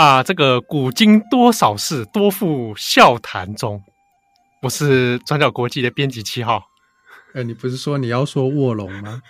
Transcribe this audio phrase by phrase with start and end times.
[0.00, 3.84] 啊，这个古今多少事，多付笑谈中。
[4.62, 6.62] 我是转角国际的编辑七号。
[7.34, 9.20] 哎，你不是说你要说卧龙吗？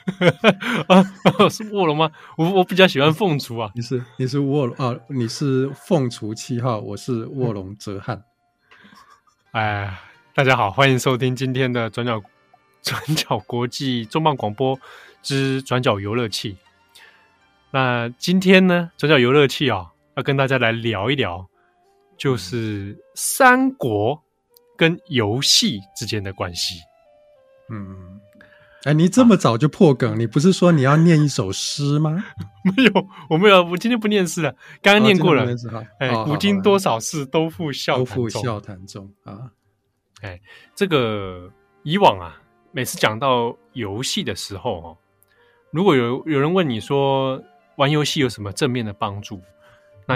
[0.86, 1.04] 啊，
[1.50, 2.08] 是卧龙吗？
[2.38, 3.72] 我我比较喜欢凤雏啊。
[3.74, 4.96] 你是你是卧龙啊？
[5.08, 8.22] 你是凤雏七号，我是卧龙泽汉。
[9.50, 9.98] 哎，
[10.36, 12.22] 大家好，欢迎收听今天的转角
[12.80, 14.78] 转角国际重磅广播
[15.20, 16.58] 之转角游乐器。
[17.72, 21.48] 那今天呢，转角游乐器啊，要跟大家来聊一聊，
[22.16, 24.20] 就是三国
[24.76, 26.80] 跟游戏之间的关系。
[27.70, 28.20] 嗯，
[28.84, 30.12] 哎，你这么早就破梗？
[30.12, 32.24] 啊、你不是说你要念一首诗吗？
[32.76, 35.44] 没有，我没有，我今天不念诗了，刚刚念过了。
[35.44, 39.50] 哦、哎，古今多少事，都付笑都付笑谈中啊！
[40.22, 40.38] 哎，
[40.74, 41.50] 这个
[41.82, 42.42] 以往啊，
[42.72, 44.98] 每次讲到游戏的时候哦，
[45.70, 47.42] 如果有有人问你说
[47.76, 49.40] 玩游戏有什么正面的帮助，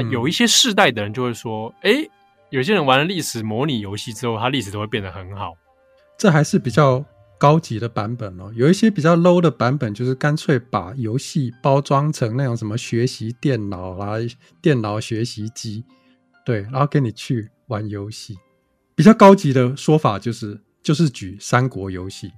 [0.02, 2.10] 那有一些世代的人就会说，哎、嗯，
[2.50, 5.54] 有些人玩了历史模拟游戏之后，他历史都会变得很好。
[6.18, 7.04] 这还是比较。
[7.36, 14.14] 高级的版本哦，有一些比较 low 的版本，就是干脆把游戏包装成那种什么学习电脑啦、
[14.62, 15.84] 电脑学习机，
[16.46, 18.38] 对，然后给你去玩游戏。
[18.94, 22.32] 比较高级的说法就是，就是举三国游戏。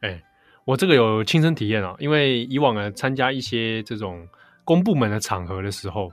[0.00, 0.20] 哎，
[0.64, 4.26] 我这个有亲身体验啊，因为以往呢参加一些这种
[4.64, 6.10] 公部门的场合的时候，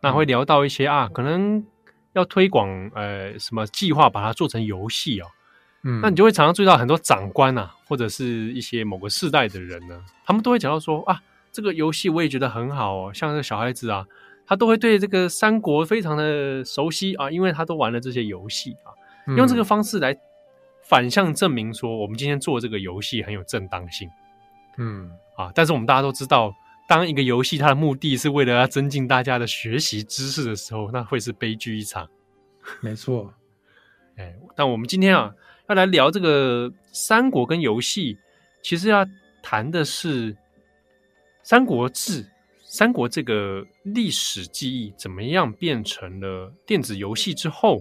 [0.00, 1.64] 那会聊到一些啊，可能
[2.12, 5.26] 要推广呃什么计划，把它做成游戏哦。
[5.82, 14.04] 嗯，那你就会常常注意到很多长官啊，或者是一些某个世代的人呢，他们都会讲到说啊，这个游戏我也觉得很好哦，像这个小孩子啊，
[14.46, 18.92] 他都会对这个三国非常的熟悉啊，因为他都玩了这些游戏啊，
[19.36, 20.14] 用这个方式来
[20.82, 24.08] 反向证明说，我们今天做这个游戏很有正当性。
[24.76, 26.54] 嗯，啊，但是我们大家都知道，
[26.90, 32.10] 当一个游戏它的目的是为了要增进大家的学习知识的时候，那会是悲剧一场。
[32.80, 33.32] 没错，
[34.18, 35.32] 哎，但我们今天啊。
[35.68, 38.18] 要来聊这个三国跟游戏，
[38.60, 39.06] 其实要
[39.40, 40.34] 谈的是
[41.44, 42.24] 《三国志》。
[42.64, 47.80] 三国这个历史记忆怎么样变成了电子游戏之后，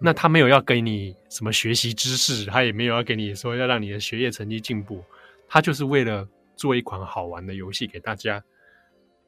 [0.00, 5.04] 那他没有要给你什么学习知识，他也没有要给你说要让你的学业成绩进步，
[5.48, 8.42] 他就是为了做一款好玩的游戏给大家。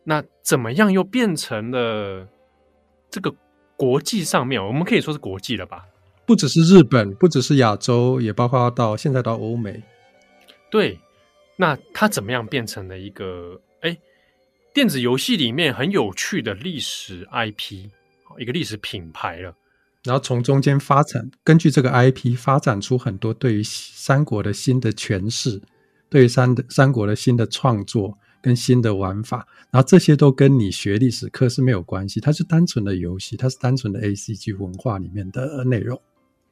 [0.05, 2.29] 那怎么样又变成了
[3.11, 3.35] 这个
[3.77, 4.65] 国际上面？
[4.65, 5.85] 我们可以说是国际了吧？
[6.25, 9.83] 不只是日本，不只是亚洲，也包括到现在到欧美。
[10.71, 10.99] 对，
[11.57, 13.97] 那它怎么样变成了一个哎，
[14.75, 17.89] 电子游戏里面很有趣的历史 IP，
[18.39, 19.55] 一个历史品牌了。
[20.05, 25.61] 然后从中间发展，根据这个 IP 发展出很多对于三国的新的诠释，
[26.09, 28.17] 对于三的三国的新的创作。
[28.43, 36.00] 跟新的玩法，然后这些都跟你学历史课是没有关系，它是单纯的游戏，它是单纯的 ACG 文化里面的内容。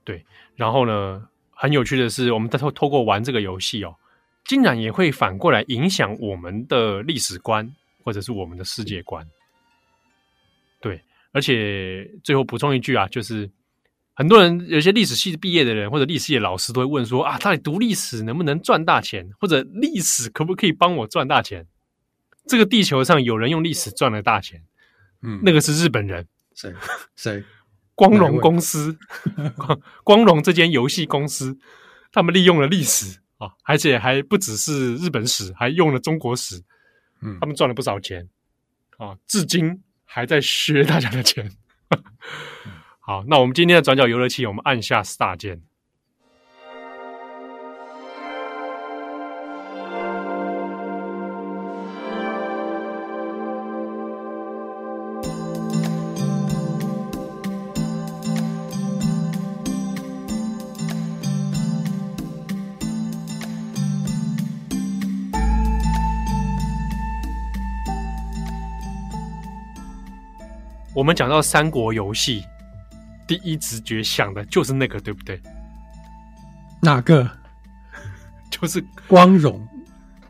[0.02, 0.24] 对，
[0.56, 3.94] 然后呢，很有趣的是，我们透透过玩这个游戏哦，
[4.44, 7.72] 竟然也会反过来影响我们的历史观
[8.02, 9.24] 或者是我们的世界观。
[10.80, 11.00] 对，
[11.30, 13.48] 而且最后补充一句啊，就是
[14.14, 21.66] 很多人有些历史系毕业的人或者历史系的老师都会问说啊，到底读历史能不能赚大钱，或者历史可不可以帮我赚大钱？
[22.46, 24.62] 这个地球上有人用历史赚了大钱，
[25.22, 26.72] 嗯，那个是日本人，谁
[27.16, 27.42] 谁？
[27.96, 28.96] 光荣公司，
[29.56, 31.56] 光光荣这间游戏公司，
[32.12, 36.62] 他们利用了历史啊，而且还不只是日本史，还用了中国史，
[37.22, 38.28] 嗯，他们赚了不少钱
[38.98, 41.50] 啊，至今还在削大家的钱。
[43.06, 45.60] 好，那我们今天的转角游乐器，我们按下 Star 键。
[70.94, 72.42] 我们讲到三国游戏，
[73.26, 75.40] 第一直觉想的就是那个，对不对？
[76.82, 77.28] 哪个？
[78.50, 79.66] 就是光荣，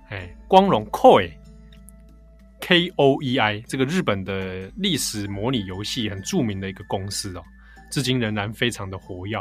[0.09, 7.43] 哎，光荣 Koei，K O E I，这个日本的历史模拟游戏很著名的一个公司哦，
[7.91, 9.37] 至今仍然非常的活跃。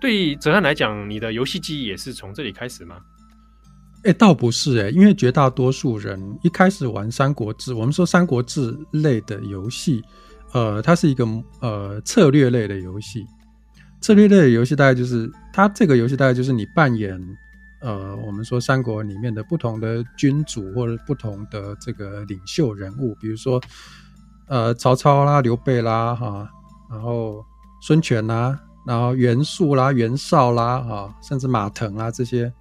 [0.00, 3.00] 对泽汉来讲，你的游戏记忆也是从这里开始吗？
[4.04, 10.02] 哎，倒不是哎，因为绝大多数人一开始玩《三国志》，我们说《三国志》类的游戏。
[10.52, 11.26] 呃，它是一个
[11.60, 13.26] 呃策略类的游戏，
[14.00, 17.20] 策略类的游戏大概就是它这个游戏大概就是你扮演
[17.80, 23.60] 呃我们说三国里面的不同的君主或者不同的这个领袖人物，比如说
[24.46, 26.48] 呃曹操啦、刘备啦哈，
[26.90, 27.44] 然后
[27.80, 32.52] 孙权啦，然后袁术啦、袁绍啦哈，甚至马腾啊这些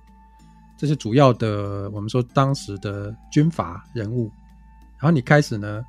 [0.77, 4.31] 这些主要的我们说当时的军阀人物，
[4.97, 5.83] 然后你开始呢，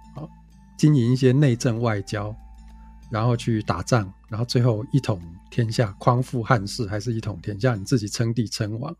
[0.82, 2.34] 经营一些内政外交。
[3.08, 5.20] 然后去打仗，然后最后一统
[5.50, 7.74] 天下，匡复汉室，还是一统天下？
[7.74, 8.90] 你自己称帝称王，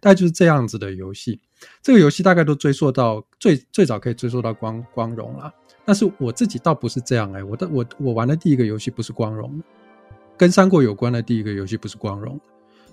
[0.00, 1.40] 大概就是这样子的游戏。
[1.80, 5.54] 这个游戏大概都追溯到最最早可以追溯到光光荣了。
[5.84, 9.62] 但是我自己倒不是这样哎、我的我我玩的第一个游戏不是光荣，
[10.36, 12.40] 跟三国有关的第一个游戏不是光荣，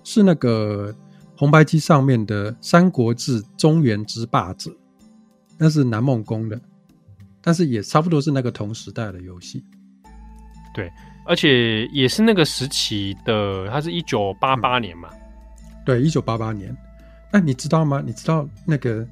[0.04, 0.94] 是那个
[1.36, 4.70] 红白机上面的《三国志中原之霸者》，
[5.58, 6.60] 那是南梦宫的，
[7.44, 9.62] 但是也差不多是那个同时代的游戏。
[10.72, 10.90] 对，
[11.26, 15.10] 而且也是那个时期的，它是一九八八年嘛。
[15.84, 16.74] 对，一九八八年。
[17.30, 18.02] 那你知道吗？
[18.04, 19.06] 你知道那个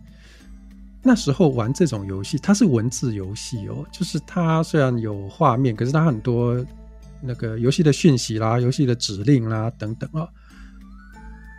[1.03, 6.65] 那时候玩这种游戏，它是文字游戏哦，就是它虽然有画面，可是它很多
[7.21, 10.27] 那个游戏的讯息啦、游戏的指令啦等等啊，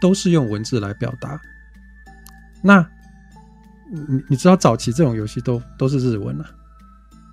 [0.02, 1.40] 都是用文字来表达。
[2.62, 2.86] 那
[3.92, 6.50] 你你知道早期这种游戏都都是日文啊？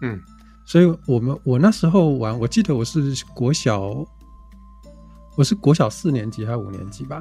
[0.03, 0.21] 嗯。
[0.67, 4.07] 所以我们我那时候玩，我记得我是国小，
[5.37, 7.21] 我是国小四年级还是五年级吧？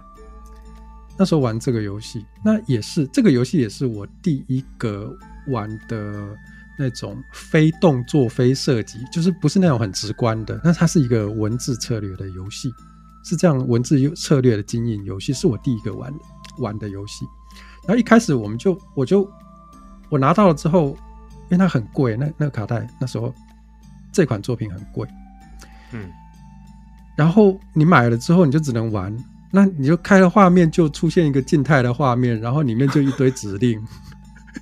[1.18, 5.12] 那时候玩这个游戏，那也是这个游戏也是我第一个
[5.48, 6.38] 玩的
[6.78, 12.72] 那种非动作非射击，就是不是那种很直观的，那它是一个文字策略的游戏，
[13.24, 16.14] 是这样文字策略的经营游戏，是我第一个玩
[16.60, 17.26] 玩的游戏。
[17.88, 19.28] 然后一开始我们就我就
[20.10, 20.96] 我拿到了之后。
[21.50, 23.34] 因为它很贵，那那个卡带那时候
[24.12, 25.08] 这款作品很贵，
[25.92, 26.10] 嗯，
[27.18, 29.16] 然后你买了之后你就只能玩，
[29.52, 33.82] 那你就开了画面就出现一个静态的画面，然后里面就一堆指令，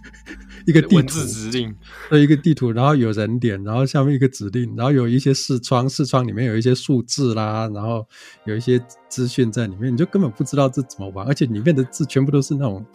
[0.66, 0.96] 一个地图。
[0.96, 1.76] 文字指令，
[2.12, 8.06] 一个地图，然后有人点，然后下面一个指令，然后有一些视窗，视窗里面有一些数字啦，然后
[8.46, 12.86] 有一些资讯在里面，你就根本不知道这怎么玩，而且里面的字全部都是那种。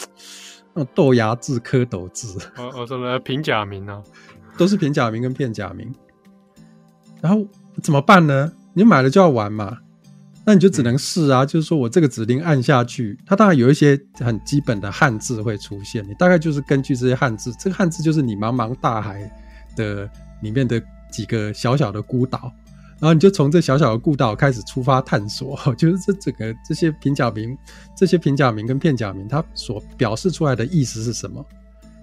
[0.75, 4.03] 那种豆芽字、蝌蚪字，我我说的平假名呢，
[4.57, 5.93] 都是平假名跟片假名。
[7.21, 7.47] 然后
[7.83, 8.53] 怎么办呢？
[8.73, 9.79] 你买了就要玩嘛，
[10.45, 11.45] 那你就只能试啊。
[11.45, 19.31] 嗯、就是说我这个指令按下去，它当然有一些很基本的汉字会出现，你大概就是根据这些汉字，这个汉字就是你茫茫大海
[19.77, 20.09] 的
[20.41, 22.51] 里面的几个小小的孤岛。
[23.03, 27.59] 然后你就从这小小的故道开始出发探索， 就是这整个这些平假名、
[27.97, 31.45] 这些平假名跟片假名，它所表示出来的意思是什么？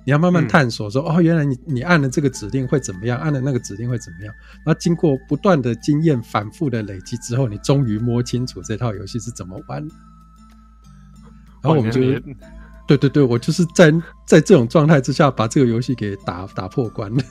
[0.06, 4.36] 你要慢慢探索说，说、嗯、哦，原来你你按了这个指令会怎么样，按了那个指令会怎么样？
[4.66, 9.82] 然后经过不断的经验反复的累积之后，你终于摸清楚这套游戏是怎么玩。
[11.62, 12.02] 然后我们就，
[12.86, 13.90] 对对对，我就是在
[14.28, 17.24] 在这种状态之下把这个游戏给打打破关了。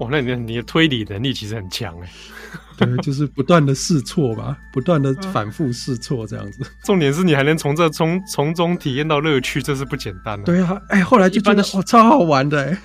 [0.00, 2.08] 哇，那你的你的推理能力其实很强哎。
[2.78, 6.60] 对，就是不断的试错吧，不断的反复试错这样子。
[6.84, 10.44] 重点是你还能从这从从中体验到乐趣，这是不简单的。
[10.44, 12.78] 对啊，哎，后来就觉得哦，超好玩的哎。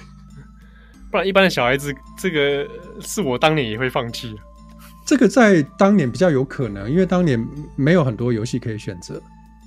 [1.12, 2.68] 不然一般的小孩子，这个
[3.00, 4.36] 是我当年也会放弃。
[5.06, 9.22] 这个在当年比较有可能，因为当年没有很多游戏可以选择。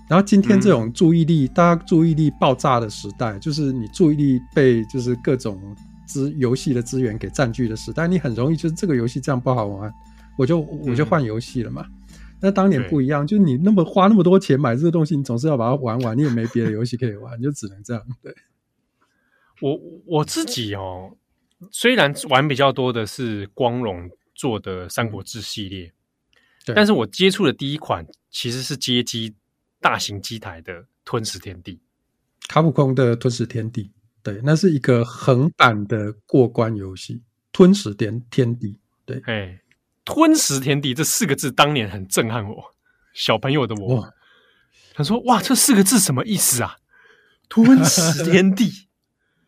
[0.09, 5.61] 然后今天这种注意力，大家注意力爆炸的时代，就是你注意力被就是各种
[6.07, 9.93] 资游戏的资源给占据的时代，你很容易就是这个游戏这样不好玩。
[10.39, 11.87] 我就我就换游戏了嘛，
[12.43, 18.03] 那、嗯、当年不一样，就是你那么花那么多钱买这个东西，你总是要把它玩完，你也没别的游戏可以玩，你就只能这样。
[18.23, 18.35] 对，
[19.63, 21.17] 我我自己哦，
[21.71, 25.91] 虽然玩比较多的是光荣做的《三国志》系列，
[26.67, 29.35] 对，但是我接触的第一款其实是街机
[29.81, 31.73] 大型机台的《吞食天地》，
[32.47, 33.85] 卡普空的《吞食天地》，
[34.26, 37.16] 对，那是一个横版的过关游戏，《
[37.52, 38.68] 吞食天天地》，
[39.06, 39.60] 对，哎。
[40.04, 42.76] 吞食天地这四个字当年很震撼我，
[43.14, 44.12] 小朋友的我，
[44.96, 46.78] 他说：“哇，这四个字什么意思啊？
[47.48, 48.88] 吞食天地，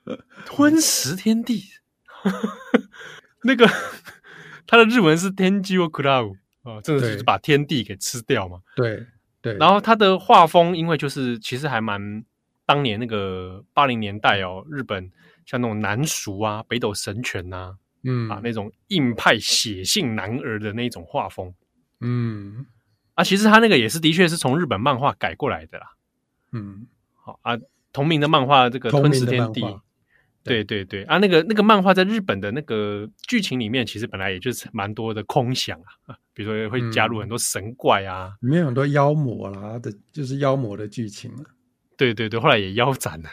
[0.45, 1.63] 吞食天地，
[3.41, 3.67] 那个
[4.67, 8.59] 他的日文是天机を食らう啊，这个就是把天地给吃掉嘛。
[8.75, 9.07] 对
[9.41, 9.57] 对。
[9.57, 12.23] 然后他的画风，因为就是其实还蛮
[12.68, 15.10] 当年那个八零年代哦，日本
[15.46, 17.74] 像那种南熟啊、北斗神拳呐、啊。
[18.04, 18.28] 嗯。
[18.28, 21.54] 啊，那种硬派血性男儿的那种画风，
[22.00, 22.66] 嗯。
[23.14, 25.86] 啊，其实他那个也是的确是从日本漫画改过来的啦，
[26.52, 27.58] 嗯，好啊，
[27.90, 29.62] 同名的漫画这个吞食天地，
[30.44, 30.62] 对。
[30.62, 41.44] 对对啊，那个那个漫画在日本的那个剧情里面，其实本来也就是蛮多的空想啊， 比如说会加入很多神怪啊，里面有很多妖魔啦的，就是妖魔的剧情啊，
[41.98, 43.28] 对对对，后来也腰斩了，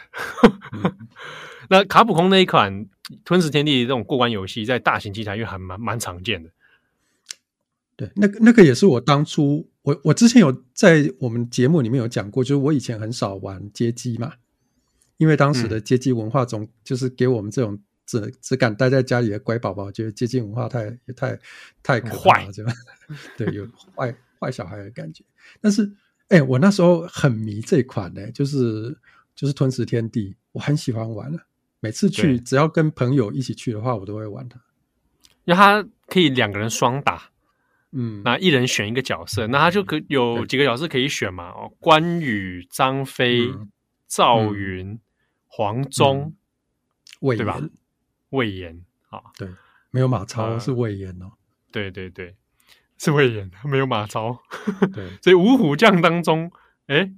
[1.70, 2.84] 那卡普空那一款
[3.24, 6.50] 《吞食天地》这种过关游戏，在大型机台因为还蛮蛮常见的。
[7.96, 14.34] 对，那个那个也是我当初我我之前有在我们节目里面有讲过，就是我以前很少玩街机嘛，
[15.16, 21.38] 因为当时的街机文化总就是给我们这种只只敢待在家里的乖宝宝，觉得街机文化太也太
[21.82, 22.76] 太可怕了，这样
[23.38, 25.24] 对，有坏坏小孩的感觉。
[25.62, 25.90] 但是
[26.28, 28.96] 哎，我那时候很迷这款呢，就是
[29.34, 31.38] 就是吞食天地，我很喜欢玩了。
[31.80, 34.60] 每次去只要跟朋友一起去的话，我都会玩它，
[35.44, 37.30] 因为它可以两个人双打。
[37.92, 41.48] 嗯，那一人选一个角色，那他就可有几个角色可以选嘛？
[41.50, 43.48] 哦，关羽、张飞、
[44.06, 44.98] 赵云、
[45.46, 46.34] 黄忠、
[47.20, 47.58] 魏对吧？
[48.30, 49.48] 魏延啊，对，
[49.92, 51.32] 没有马超是魏延哦。
[51.70, 52.36] 对对对，
[52.98, 54.38] 是魏延，没有马超。
[54.92, 56.50] 对，所以五虎将当中，
[56.86, 57.12] 哎，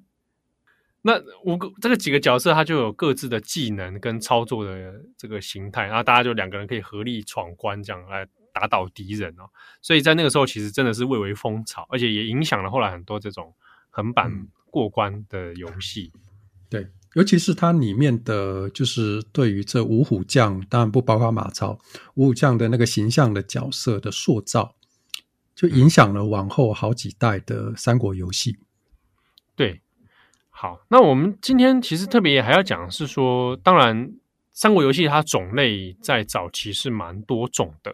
[1.02, 8.26] 那五个这个几个角色，他就有各自的技能跟操作的这个形态，然后大家就两个人可以合力闯关，这样来。
[8.50, 9.46] 打倒敌人哦，
[9.80, 13.54] 所以在那个时候其实真的是蔚为风潮，而且也影响了后来很多这种
[13.88, 14.32] 横版
[14.68, 16.10] 过关的游戏。
[16.14, 16.20] 嗯。
[16.68, 21.78] 对，尤其是它里面的就是对于这五虎将，当然不包括马超，
[22.14, 24.74] 五虎将的那个形象的角色的塑造，
[25.58, 28.56] 就影响了往后好几代的三国游戏。
[29.56, 29.82] 对，
[30.50, 34.12] 好，那我们今天其实特别还要讲是说，当然
[34.52, 37.92] 三国游戏它种类在早期是蛮多种的。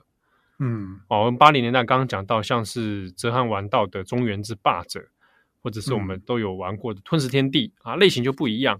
[0.58, 5.00] 嗯，哦，我们八零年代刚刚讲到，像是哲汉玩到的《中原之霸者》，
[5.62, 8.78] 或者是我们都有玩过的《吞食天地》啊，类型就不一样。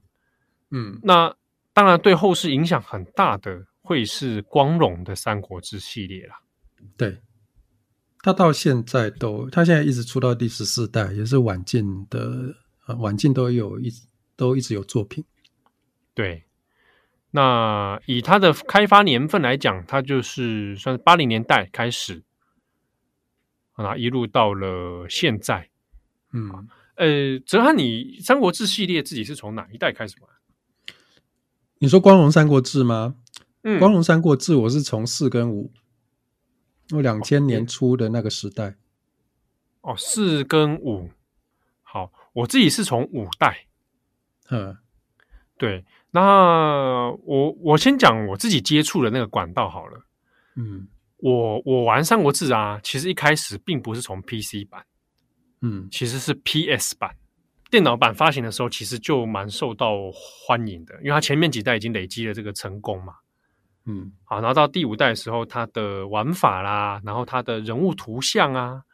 [0.68, 1.34] 嗯，那
[1.72, 6.38] 当然对后世影响很大的会是光荣的《三国志》系列啦。
[6.98, 7.18] 对，
[8.24, 12.54] 他到现在都，他现在一直出到第十四代，也是晚近的，
[12.86, 13.92] 呃，晚近都有一
[14.34, 15.22] 都一直有作品。
[16.14, 16.44] 对。
[17.32, 22.22] 那以它的开发年份来讲，它就是算是八零年代开始，
[23.74, 25.68] 啊，一路到了现在。
[26.32, 30.30] 嗯，呃，哲汉，你《三国志》系列自己是从哪一代开始玩？
[31.76, 33.16] 你说《光荣三国志》吗？
[33.64, 35.70] 嗯，《光荣三国志》我是从四跟五，
[36.90, 38.74] 我两千年初的那个时代。
[39.80, 41.10] 哦，四跟五，
[41.82, 43.66] 好，我自己是从五代。
[44.50, 44.76] 嗯，
[45.58, 45.84] 对。
[46.10, 50.00] 那我我先讲我自己接触的那个管道好了。
[50.56, 50.86] 嗯，
[51.16, 54.84] 我我玩《三国志》啊，其实一开始并不是从 PC 版，
[55.60, 57.16] 嗯，其实是 PS 版。
[57.70, 63.14] 电脑版发行的时候，其实就蛮受到欢迎的，因为它前面几代已经累积了这个成功嘛。
[63.86, 68.84] 嗯，好，然后到第五代的时候，它的玩法啦，然后它的人物图像啊，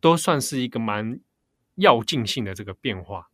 [0.00, 1.20] 都算是一个蛮
[1.74, 3.28] 要进性的这个变化。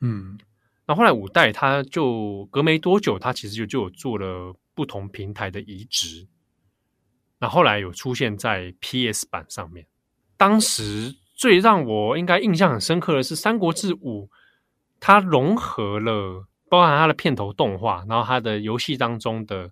[0.00, 0.38] 嗯。
[0.84, 6.26] 那后来五代，它就隔没多久，它其实就就有做了不同平台的移植。
[7.38, 9.86] 那后来有出现在 PS 版上面。
[10.36, 14.26] 当时最让我应该印象很深刻的是《三国志五》，
[14.98, 19.70] 它融合了包含它的片头动画，然后它的游戏当中的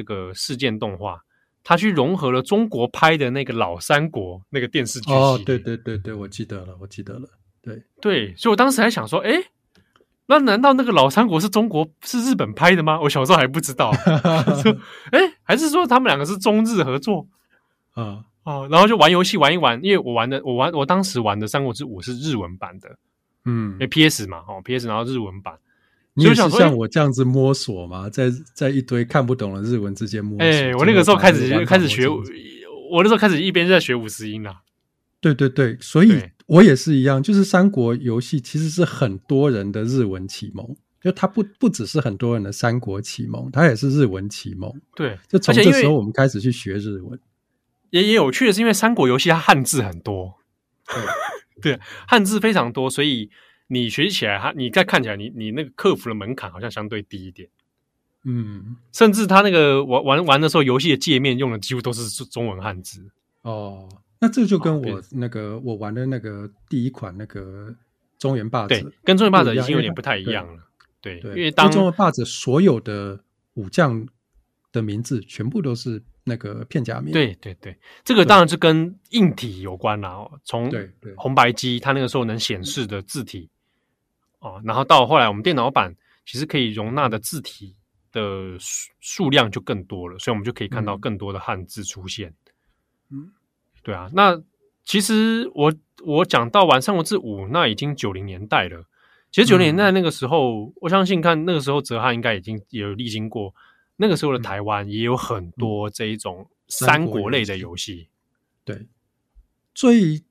[0.00, 1.20] 这个事件动画，
[1.62, 5.12] 它去融合了中国拍的那个老三国那个电视剧。
[5.12, 7.28] 哦，对对对对，我记得了，我记得了。
[7.62, 9.32] 对对，所以我当时还想说，哎。
[10.26, 13.00] 那难道那个老三国是中国是日本拍的吗？
[13.00, 13.92] 我小时候还不知道，
[14.62, 14.76] 说
[15.10, 17.26] 哎，还是说他们两个是中日合作
[17.94, 22.96] 啊哦，然后就玩游戏玩一玩，因为我玩的我玩我当时玩的《三国志五》是日文版的，
[23.44, 25.58] 嗯，因为 PS 嘛，哦 PS，然后日文版，
[26.20, 30.46] 你也是像我这样子摸索嘛，在在一堆看不懂的日文之间摸索。
[30.46, 34.62] 哎，我那个时候开始就开始学，我那时候开始一边在学五十音啦。
[35.20, 44.72] 对对对，所以我也是一样，就是三国游戏其实是很多人的日文启蒙，就它不不只是很多人的三国启蒙，它也是日文启蒙。
[44.96, 47.18] 对，就从这时候我们开始去学日文。
[47.90, 50.36] 也也有趣的是，因为三国游戏它汉字很多，
[50.86, 51.02] 对，
[51.76, 53.28] 对，汉字非常多，所以
[53.72, 57.48] 你学习起来，它你再看起来，你你那个克服的门槛好像相对低一点。
[58.24, 63.08] 嗯，甚至他那个玩玩玩的时候，游戏的界面用的几乎都是中文汉字。
[63.42, 63.88] 哦。
[64.22, 67.74] 那这就跟我那个我玩的那个第一款那个
[68.18, 70.62] 中原霸者，对，跟中原霸者已经有点不太一样了。
[71.00, 73.18] 对，对，因为当中原霸者所有的
[73.54, 74.06] 武将
[74.72, 77.14] 的名字全部都是那个片假名。
[77.14, 77.74] 对对对，
[78.04, 80.28] 这个当然是跟硬体有关啦。
[80.44, 83.48] 从对对红白机，它那个时候能显示的字体
[84.40, 85.94] 哦，然后到后来我们电脑版，
[86.26, 87.74] 其实可以容纳的字体
[88.12, 92.34] 的数数量就更多了，所以我们就可以看到更多的汉字出现。
[93.10, 93.32] 嗯。
[93.82, 94.38] 对啊，那
[94.84, 95.72] 其实我
[96.04, 98.84] 我讲到玩《三国志五》，那已经九零年代了。
[99.30, 103.54] 其实九零年代那个时候，嗯、我相信看那个时候哲汉应该已经也有历经过
[103.96, 108.08] 那个时候的台湾也有很多这一种三国类的游戏。
[108.64, 108.86] 对，
[109.72, 110.22] 最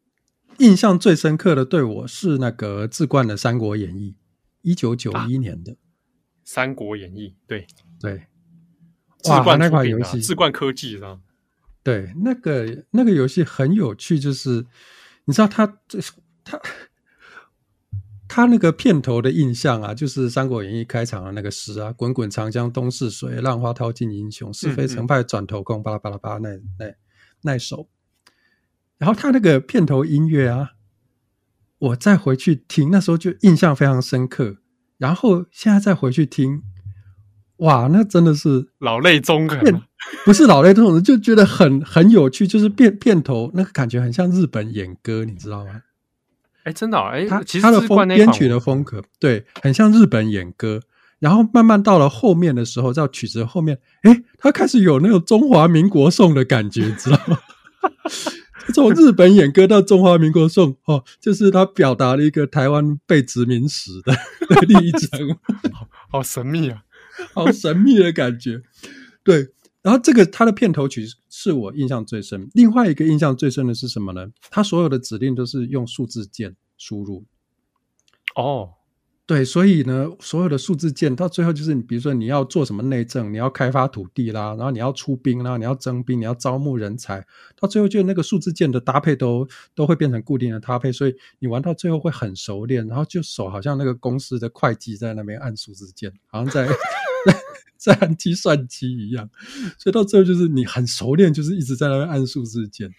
[0.59, 4.11] 印象最深刻的对我是那个志冠的《三国演义》，
[4.61, 5.73] 一九九一年的
[6.43, 7.29] 《三国演义》。
[7.47, 7.65] 对
[7.99, 8.27] 对，
[9.21, 11.21] 志冠那款游戏，志冠科技上。
[11.81, 14.65] 对，那个那个游戏很有趣，就是
[15.25, 15.99] 你知道他这
[16.43, 16.59] 他
[18.27, 26.93] 他那个片头的印象啊，就是《三国演义》开场的那个诗啊，“滚滚长江东逝水，浪花淘尽英雄，是非成败转头空”，巴拉巴拉巴拉，那那
[27.43, 27.87] 那首。
[28.99, 30.73] 然后他那个片头音乐啊，
[31.79, 34.57] 我再回去听，那时候就印象非常深刻。
[34.99, 36.61] 然后现在再回去听。
[37.57, 39.81] 哇，那真的是老泪纵横，
[40.25, 42.45] 不是老泪纵横，就觉得很很有趣。
[42.45, 45.81] 就是片片头那个感觉很像日本演歌，你知道吗？
[46.63, 50.81] 哎，真的，哎，他其实他的风编曲的风格，对，很像日本演歌。
[51.19, 57.39] 然后慢慢到了后面的时候，在曲子后面，哎，他开始有那种中华民国颂的感觉，知道吗？
[58.73, 64.13] 从日本演歌到中华民国颂，哦，就是他表达了一个台湾被殖民史的
[64.67, 65.37] 历程，
[65.71, 66.83] 好，好神秘啊。
[67.33, 68.61] 好神秘的感觉，
[69.23, 69.49] 对。
[69.81, 72.49] 然后这个他的片头曲是我印象最深。
[72.53, 74.27] 另外一个印象最深的是什么呢？
[74.49, 77.25] 他所有的指令都是用数字键输入。
[78.35, 78.69] 哦，
[79.29, 87.23] 对，所以呢，所有的数字键到最后就是你，比如说你要做什么内政，你要开发土地啦，然后你要出兵啦，你要征兵，你要招募人才，
[87.55, 96.67] 到最后就那个数字键的搭配都都会变成固定的搭配，所以你玩到最后会很熟练，然后就手好像那个公司的会计在那边按数字键，好像在。
[97.77, 99.29] 在按计算机一样，
[99.77, 102.91] 所以到最后就是你很熟练，就是一直在那边按数字键。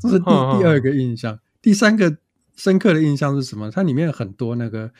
[0.00, 1.38] 这是第第二个印象。
[1.60, 2.16] 第三个
[2.56, 3.70] 深刻的印象是什么？
[3.70, 4.90] 它里面有很多那个，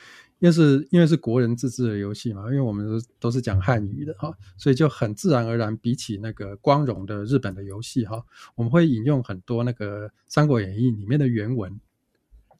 [0.40, 8.24] 因为是因为是国人自制的游戏嘛，因为我们都都是讲汉语的哈，所以就很自然而然，比起那个光荣的日本的游戏哈，
[8.54, 11.78] 我们会引用很多那个《三国演义》里面的原文，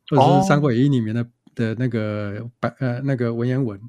[0.08, 3.80] 或者是《三国演义》里面的的那个白呃那个文言文。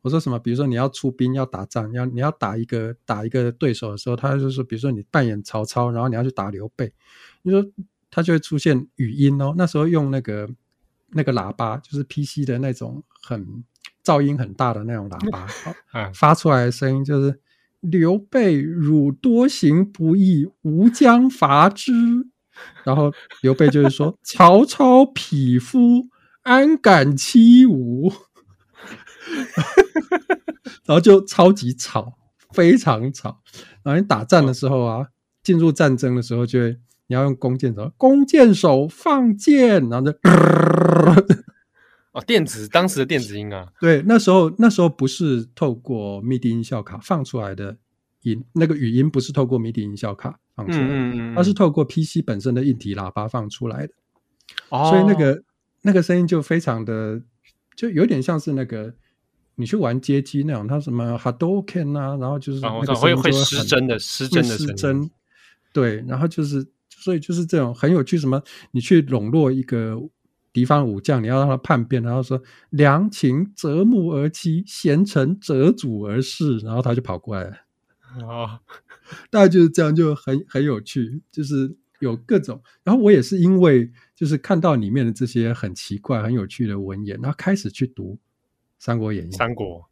[0.00, 0.38] 我说什么？
[0.38, 6.92] 比如说你要出兵要打仗，要你要打一个打一个对手的时候，他就说，比如说你扮演曹操，然后你要去打刘备，
[7.42, 7.62] 你说
[8.08, 9.54] 他就会出现语音哦。
[9.58, 10.48] 那时候用那个
[11.12, 13.64] 那个喇叭，就是 PC 的那种很
[14.04, 15.46] 噪音很大的那种喇叭，
[16.14, 17.40] 发出来的声音就是
[17.80, 21.92] 刘备汝多行不义，吾将伐之。
[22.84, 26.08] 然后刘备就是说曹操匹夫，
[26.42, 28.12] 安敢欺吾？
[30.84, 32.18] 然后就超级吵，
[32.52, 33.40] 非常吵。
[33.84, 35.06] 然后你打仗的时候啊，
[35.42, 36.76] 进入战争的时候，就会
[37.08, 40.16] 你要用弓箭手，弓箭手放箭，然后就
[42.12, 47.76] 哦，电子当时的电子音啊，对，那时候那时候不是透过 MIDI 音效卡放出来的
[48.22, 53.92] 音，那个语音不是透过 MIDI 音效卡放出来的，嗯嗯嗯，而是透过 PC 本身的硬体喇叭放出来的。
[54.68, 55.42] 哦，所以那个
[55.82, 57.20] 那个声音就非常的，
[57.74, 58.94] 就有点像是那个。
[59.60, 65.10] 你去玩街机那种，它什么 Hadouken 啊，然后就是那个会会失真的失真的失真，
[65.72, 66.64] 对，然后就是
[66.98, 68.18] 所以就是这种很有趣。
[68.18, 68.42] 什么？
[68.72, 69.96] 你去笼络一个
[70.52, 77.56] 敌方武将，你要让他叛变，然后说良禽择木而栖，贤臣择主而事，然后他就跑过来了。
[78.26, 78.60] 哦，
[79.30, 82.62] 大概就是这样，就很很有趣，就是有各种。
[82.82, 88.18] 然后我也是因为就是看到里面的这些很奇怪、很有趣的文言，然后开始去读。
[88.84, 89.84] 《三国演义》，三国，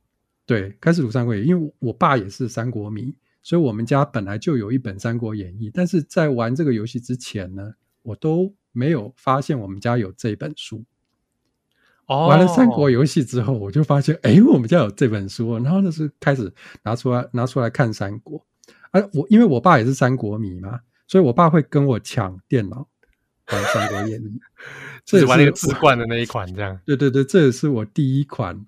[0.46, 3.12] 对，开始读《三国演义》，因为我爸也是三国迷，
[3.46, 5.68] 所以我们家本来就有一本《三国演义》。
[5.72, 10.84] 但是在玩这个游戏之前呢，我都没有发现我们家有这本书。
[12.06, 18.44] 哦，玩了三国游戏之后，我就发现，哎，我们家有这本书，然后就是开始拿出来拿出来看三国。
[18.90, 22.88] 而、啊、我因为我爸也是三国迷嘛，所以我爸会跟我抢电脑
[23.52, 24.26] 玩《三国演义》，
[25.06, 26.76] 这是玩那个志冠的那一款，这样。
[26.84, 28.66] 对对对，这也是我第一款。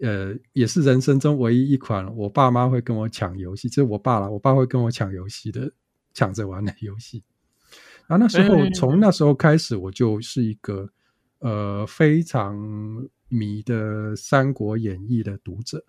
[0.00, 5.70] 呃，也是人生中唯一一款我爸妈会跟我抢游戏，就是我爸啦，我爸会跟我抢游戏的，
[6.14, 7.22] 抢着玩的游戏。
[8.06, 10.88] 然后那时候，欸、从那时候开始，我就是一个
[11.40, 12.56] 呃非常
[13.28, 15.84] 迷的《三国演义》的读者。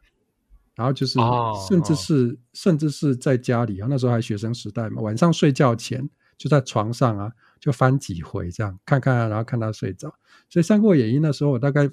[0.76, 1.20] 然后就是，
[1.68, 10.08] 甚至是、甚至是在家里啊，那时候还学生时代嘛，晚上睡觉前就在床上啊，就翻几回这样看看，啊，然后看他睡着。
[10.50, 11.90] 所以《三国演义》那时候我大概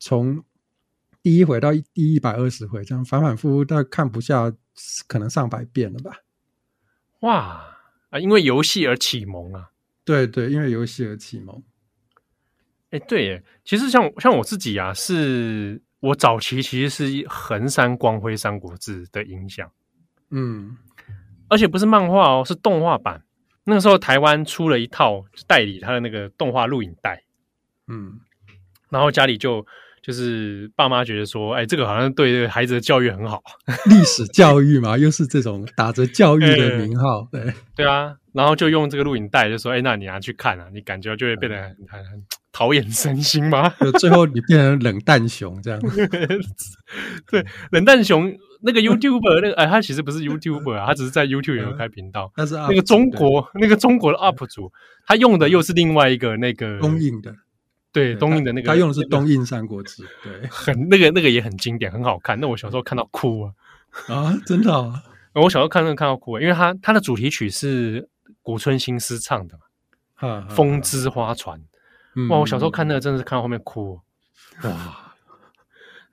[0.00, 0.42] 从
[1.28, 4.50] 第一回到第一百二十回，这样反反复复，大概看不下，
[5.06, 6.22] 可能上百遍了吧。
[7.20, 7.66] 哇
[8.08, 8.18] 啊！
[8.18, 9.68] 因为游戏而启蒙啊，
[10.06, 11.62] 对对，因为游戏而启蒙。
[12.92, 19.70] 哎，对耶，其实像像我自己啊，是我早期其实是横山光辉《三国志》的影响。
[20.30, 20.78] 嗯，
[21.48, 23.22] 而且不是漫画哦，是动画版。
[23.64, 27.22] 那个时候台湾出了一套代理他的那个动画录影带，
[27.86, 28.18] 嗯，
[28.88, 29.66] 然后家里就。
[30.08, 33.42] 就是爸妈觉得说，哎，这个好像对这个孩子的教育很好，
[33.90, 37.52] 历史教育嘛，又是这种打着教育的名号，对。
[37.76, 43.68] 对啊，然后就用这个录影带，就说，哎，那你拿去看啊，你感觉就会变得很很很陶冶身心嘛。
[44.00, 45.78] 最后你变成冷淡熊这样，
[47.30, 54.72] 对，冷淡熊那个 YouTuber 那个，哎，他其实不是 YouTuber 啊，他只是在 YouTube 有开频道，但是那个中国那个中国的 UP 主，
[55.06, 57.34] 他用的又是另外一个那个公映的。
[57.92, 62.38] 对，东映的那个，他用的是东映《三国志》， 对，很那个那个也很经典，很好看。
[62.38, 63.52] 那我小时候看到哭啊
[64.08, 65.02] 啊，真的啊！
[65.34, 68.08] 我小时候看那个看到哭，因为他他的主题曲是
[68.42, 71.58] 古村新司唱的嘛，《风之花传》。
[72.28, 74.00] 哇，我小时候看那个真的是看到后面哭
[74.64, 75.14] 哇！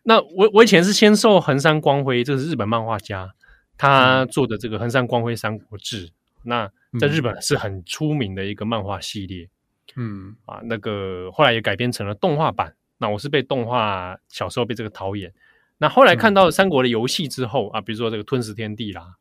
[0.04, 3.34] 那我我以前是先受横山光辉，这是日本漫画家，
[3.78, 6.08] 他做的这个横山光辉《三国志》，
[6.44, 9.50] 那在日本是很出名的一个漫画系列。
[9.96, 12.76] 嗯啊，那个后来也改编成了动画版。
[12.98, 15.34] 那我是被动画小时候被这个陶冶。
[15.78, 19.16] 那后来看到三国的游戏之后啊，比如说这个吞食天地啦，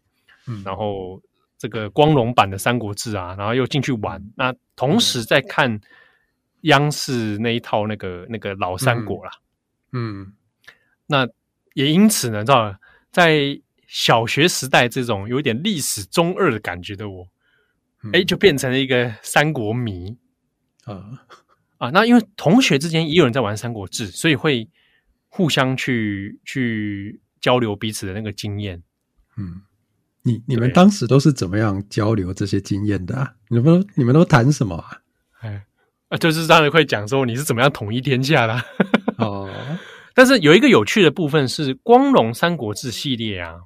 [0.47, 1.21] 嗯，然后
[1.59, 4.25] 这个光荣版的三国志啊，然后又进去玩。
[4.37, 5.81] 那同时在看
[6.61, 9.33] 央视那一套那个那个老三国啦，
[9.91, 10.33] 嗯，
[11.07, 11.29] 那
[11.75, 12.77] 也因此呢，知道
[13.11, 17.29] 在小学时代这种有点历史中二的感觉的我，
[18.13, 20.17] 哎，就变成了一个三国迷。
[20.87, 21.25] 啊
[21.79, 24.69] 啊，那因为同学之间也有人在玩《三国志》，所以会
[25.29, 28.83] 互相去去交流彼此的那个经验。
[29.37, 29.63] 嗯，
[30.23, 33.35] 你你们当时都是怎么样交流这些经验的啊？
[33.49, 35.01] 你们都你们都谈什么啊？
[35.41, 35.67] 哎
[36.09, 38.65] 啊，就是当然会讲说你是怎么样统一天下的。
[39.19, 39.51] 哦，
[40.15, 43.57] 但是有一个有趣的部分是《光荣三国志》系列啊，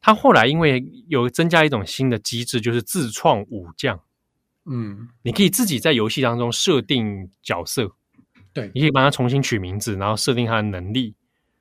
[0.00, 4.00] 它后来因为有增加一种新的机制，就是自创武将。
[4.70, 7.90] 嗯，你可以自己在游戏当中设定角色，
[8.52, 11.14] 对，你可以帮他重新取名字，然后设定他的能力。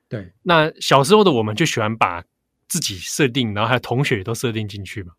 [0.10, 2.24] 对，那小时候的我们就喜欢把
[2.68, 5.14] 自己设定，然后还有同学也都设定进去嘛。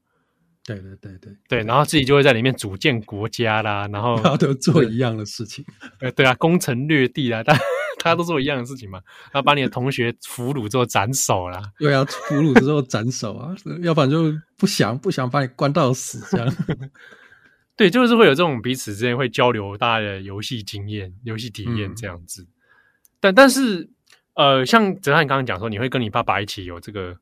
[0.65, 5.65] 对对对对对，然后自己就会在里面组建国家啦，然后 大家都做一样的事情。
[6.01, 7.61] 呃， 对啊，攻城略地啊，大家
[7.99, 9.01] 大家都做一样的事情嘛。
[9.33, 16.47] 然后把你的同学俘虏之后斩首啦，对啊，俘虏之后斩首啊，要不然就不想不想把你关到死这样。
[17.79, 22.43] 对，就是会有这种彼此之间会交流大家的游戏经验、游戏体验这样子。
[22.43, 22.49] 嗯、
[23.21, 23.89] 但但是，
[24.35, 27.17] 呃，像泽汉刚刚讲说，你会跟你爸爸一起有这个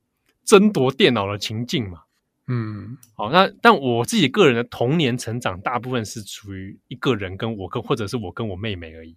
[0.47, 2.01] 争夺电脑的情境嘛？
[2.47, 9.15] 嗯，好，那但我自己个人的童年成长，大部分是属于一个人跟我跟或者是我跟我妹妹而已。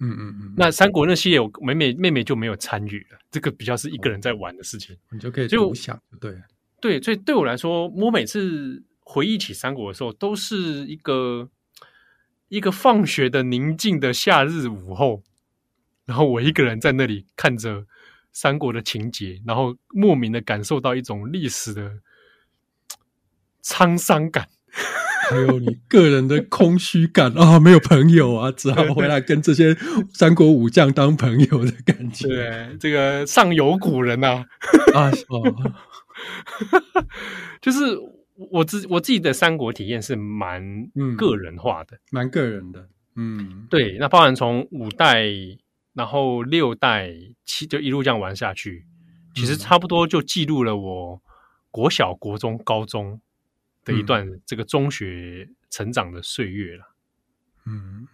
[0.00, 0.54] 嗯嗯嗯。
[0.58, 6.36] 那三国那系列，我妹妹妹妹就没有参与了，这个比较是一个人在玩的事情，哦、你就可以独享，对
[6.82, 8.84] 对，所以对我来说，我每次。
[9.08, 11.48] 回忆起三国的时候，都是一个
[12.48, 15.22] 一个放学的宁静的夏日午后，
[16.04, 17.86] 然后我一个人在那里看着
[18.32, 22.00] 三国的情节，然后莫名的感受到一种历史的
[23.62, 24.48] 沧桑感，
[25.30, 29.76] 还有你个人的空虚感 啊、哦，没有朋友啊，只好回来跟这些
[30.12, 32.26] 三国武将当朋友的感觉。
[32.26, 34.44] 对，这个上有古人呐，
[34.92, 35.54] 啊，哦，
[37.62, 37.96] 就是。
[38.36, 42.88] 我自我自己的三国体验是蛮个人化的，蛮、嗯、个人的。
[43.14, 45.24] 嗯，对，那包含从五代，
[45.94, 47.10] 然后六代
[47.44, 48.86] 七，就一路这样玩下去，
[49.34, 51.22] 其实差不多就记录了我
[51.70, 53.20] 国小、国中、高中
[53.84, 56.94] 的一段这个中学成长的岁月了。
[57.64, 58.06] 嗯，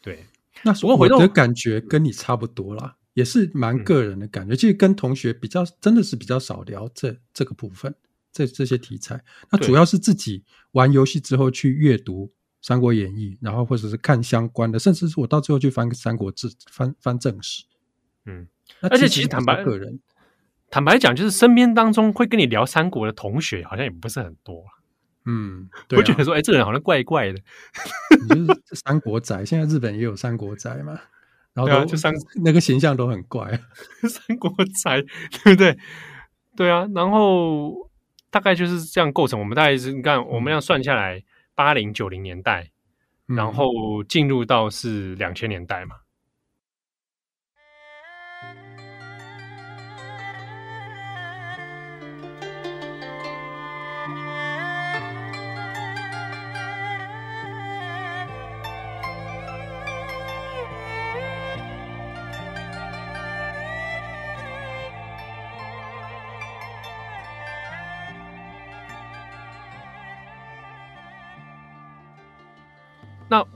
[0.00, 0.26] 对。
[0.64, 7.94] 那我我的感觉跟你差不多啦，也是蛮个人的感觉，其实跟同学比较，真的是比较少聊这这个部分。
[8.32, 10.42] 这这些题材，那主要是自己
[10.72, 12.26] 玩游戏之后去阅读
[12.62, 17.64] 《三国演义》，然后或者是看相关的，甚至是我到最后去翻《三国志》，翻翻正史。
[18.24, 18.48] 嗯，
[18.80, 20.00] 而且其实坦白个人，
[20.70, 24.64] 坦白讲，就是身边当中会跟你聊三国的同学，好像也不是很多。
[25.26, 27.38] 嗯，对啊、我觉得说，哎，这个人好像怪怪的。
[28.22, 30.98] 你就是三国仔，现在日本也有三国仔嘛，
[31.52, 33.60] 然后对啊，就三那个形象都很怪，
[34.08, 34.50] 三国
[34.82, 35.02] 仔，
[35.44, 35.78] 对不对？
[36.56, 37.91] 对啊，然后。
[38.32, 39.38] 大概就是这样构成。
[39.38, 41.22] 我们大概是你看，我们要算下来，
[41.54, 42.68] 八零九零年代，
[43.28, 45.96] 嗯、然后进入到是两千年代嘛。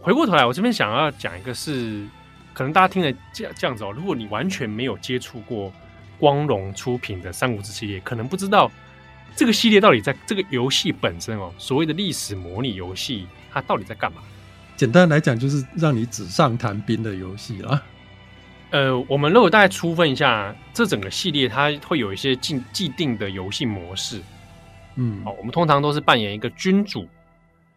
[0.06, 2.06] 回过头来，我这边想要讲一个是，
[2.54, 5.72] 可能大家听了这样这样子哦，如果你完全没有接触过
[6.16, 8.70] 光荣出品的《三国志》系列，可能不知道
[9.34, 14.22] 这个系列到底在这个游戏本身哦，所谓的历史模拟游戏，它到底在干嘛？
[14.76, 17.82] 简单来讲，就是让你纸上谈兵的游戏啦。
[18.70, 24.22] 呃，我们如果大概粗分一下，这整个系列它会有一些既既定的游戏模式。
[24.94, 27.08] 嗯，好，我们通常都是扮演一个君主。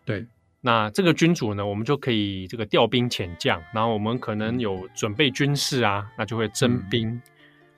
[0.05, 0.23] 对。
[0.61, 7.07] 那这个君主呢，我们就可以这个调兵遣将，然后我们可能有准备军事啊，那就会征兵。
[7.09, 7.21] 嗯、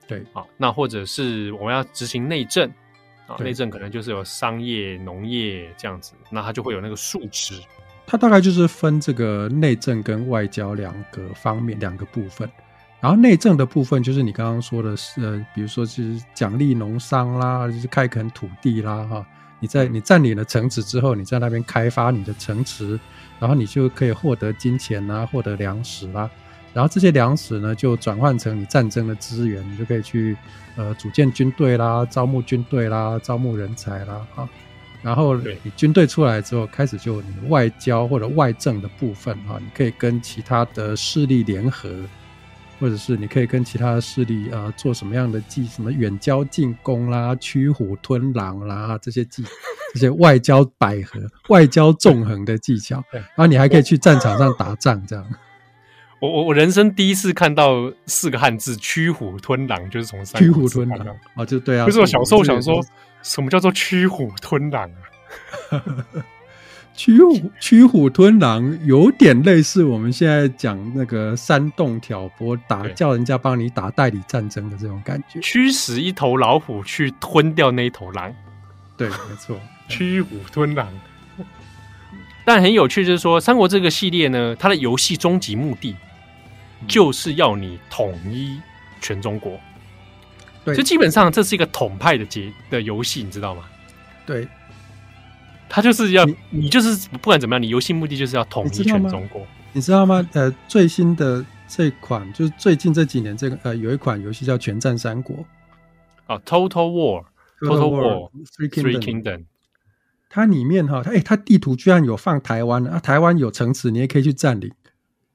[0.08, 2.68] 对，啊，那或者是我们要执行内政
[3.28, 7.54] 啊，内政可能就是有商业、农业这样子，那它就会有那个数值。
[8.04, 12.50] 它大概就是分这个内政跟外交两个方面两个部分。
[13.00, 19.26] 然后内政的部分就是你刚刚说的是，呃，比如说是奖励农商啦，就是开垦土地啦，哈。
[19.62, 22.98] 你在你占领了城池之后，你在那边开发你的城池，
[23.38, 26.28] 然后你就可以获得金钱啊，获得粮食啦，
[26.74, 30.36] 然后这些粮食呢就转换成你战争的资源，你就可以去
[30.74, 34.48] 呃组建军队啦，招募军队啦，招募人才啦，哈，
[35.00, 41.88] 然后你军队出来之后，开始就你的外交或者外政的部分哈，你可以跟其他的势力联合。
[42.82, 49.44] 或者是你可以跟其他的势力啊、呃、做什么样的技，什么远交近攻啦、驱虎吞狼啦这些技，
[49.94, 53.00] 这些外交百合、外交纵横的技巧。
[53.12, 55.24] 然后你还可以去战场上打仗，这样。
[56.20, 61.86] 我我我人生第一次看到四个汉字“驱虎吞狼”，就是从三驱虎吞狼啊、哦，就对啊。
[61.86, 62.84] 可是我小时候想说，
[63.22, 64.90] 什么叫做驱虎吞狼
[65.70, 65.78] 啊？
[66.94, 78.32] 驱虎驱虎吞狼有点类似我们现在讲那个煽动挑拨打叫人家帮你打代理战争的这种感觉，驱使一头老虎去吞掉那一头狼，
[78.96, 80.86] 对，没错， 驱虎吞狼。
[82.44, 85.96] 但很有趣，就是说《三国》这个系列呢，它的游戏终极目的
[86.86, 88.60] 就是要你统一
[89.00, 89.58] 全中国，
[90.64, 93.62] 对，就基本上这是一个统派的结的游戏，你知道吗？
[94.26, 94.46] 对。
[95.74, 99.40] 他就是要你，你就是不管怎么样，你游戏目的就是要统一全中国，
[99.72, 100.28] 你知道吗？
[100.34, 105.34] 呃，最新的这款就是最近这几年这个呃，有一款游戏叫《全战三国》
[106.26, 109.44] 啊，Total War，Total War，Three Kingdom，, Kingdom
[110.28, 114.70] 它里面哈，它哎，它地图居然有放台湾啊，台湾有城池，你也可以去占领。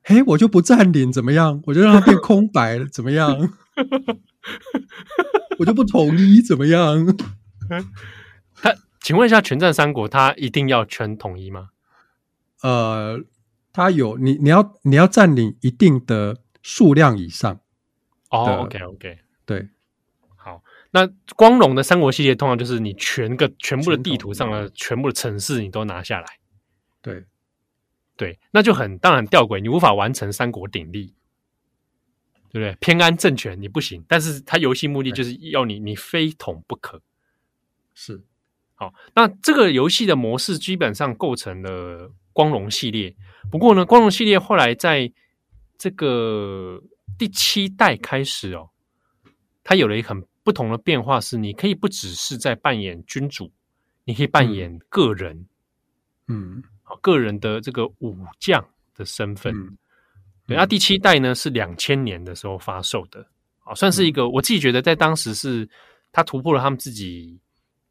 [0.03, 1.63] 嘿，我就不占领怎么样？
[1.65, 3.49] 我就让它变空白了怎么样？
[5.57, 7.17] 我就不统一怎么样？
[8.99, 9.05] 它。
[9.05, 11.69] 请问一下，全战三国它一定要全统一吗？
[12.61, 13.23] 呃，
[13.71, 17.59] 它有你你要你要占领一定的数量以上。
[18.29, 19.69] 哦，OK OK，对，
[20.35, 20.63] 好。
[20.91, 26.25] 那光荣的三国系列通常就是你全个全部的地图上的全部的城市你都拿下来。
[27.01, 27.25] 对，
[28.15, 31.13] 对，那就很当然吊诡，你无法完成三国鼎立，
[32.49, 32.75] 对不对？
[32.79, 37.01] 偏安政权你不行，但是它游戏目的就是要你你非统不可，
[37.93, 38.23] 是。
[38.79, 43.11] 好，那这个游戏的模式基本上构成了光荣系列。
[43.49, 45.11] 不过呢，光荣系列后来在
[45.79, 46.79] 这个
[47.17, 48.69] 第七代开始哦，
[49.63, 53.51] 它有了一个很不同的变化，是你可以不只是在扮演君主，
[54.03, 55.47] 你可以扮演个人，
[56.27, 58.63] 嗯，好，个人的这个武将
[58.93, 59.51] 的身份。
[59.55, 59.75] 嗯、
[60.45, 63.27] 对，那第七代呢是两千年的时候发售的，
[63.63, 65.67] 啊，算是一个我自己觉得在当时是
[66.11, 67.39] 它突破了他们自己。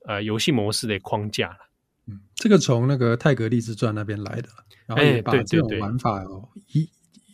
[0.07, 1.59] 呃，游戏模式的框架了，
[2.07, 4.49] 嗯，这个从那个《泰格立志传》那边来的，
[4.87, 6.89] 然后也把这种玩法哦，一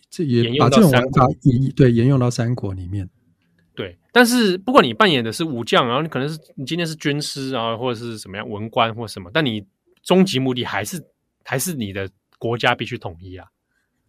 [0.08, 3.10] 这也把这种玩法一对沿用到三国里面。
[3.74, 9.66] 对，但是不管你扮演的是武将，然后你可能是你今天是军师啊，或者是什么样文官或什么，但你
[10.02, 11.02] 终极目的还是
[11.44, 12.08] 还是你的
[12.38, 13.48] 国家必须统一啊。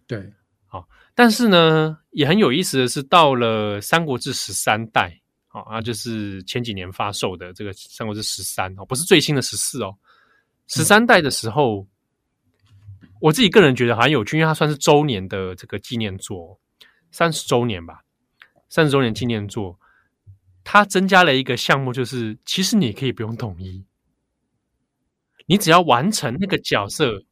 [0.08, 0.32] 对，
[0.68, 5.20] 好，但是呢，也很有意思的是，到了《三国志》十三代。
[5.56, 9.96] 好啊，就是前几年发售的这个《三国志十三》哦，不是最新的十四哦，
[10.66, 11.86] 十三代的时候，
[13.22, 16.60] 我自己个人觉得很有趣，因为它算是周年的这个纪念作，
[17.12, 18.04] 三十周年吧，
[18.68, 19.80] 三十周年纪念作，
[20.64, 23.86] 它增加了一个项目，就是其实你可以不用统一，
[25.46, 27.24] 你只要完成那个角色，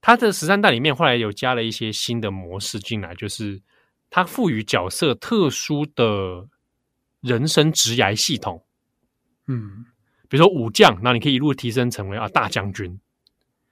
[0.00, 3.60] 它的十三代里面后来有加了一些新的模式进来，就是
[4.08, 6.48] 它赋予角色特殊的。
[7.22, 8.62] 人生职涯系统，
[9.46, 9.86] 嗯，
[10.28, 13.00] 比如说武将，那你可以一路提升成为啊大将军，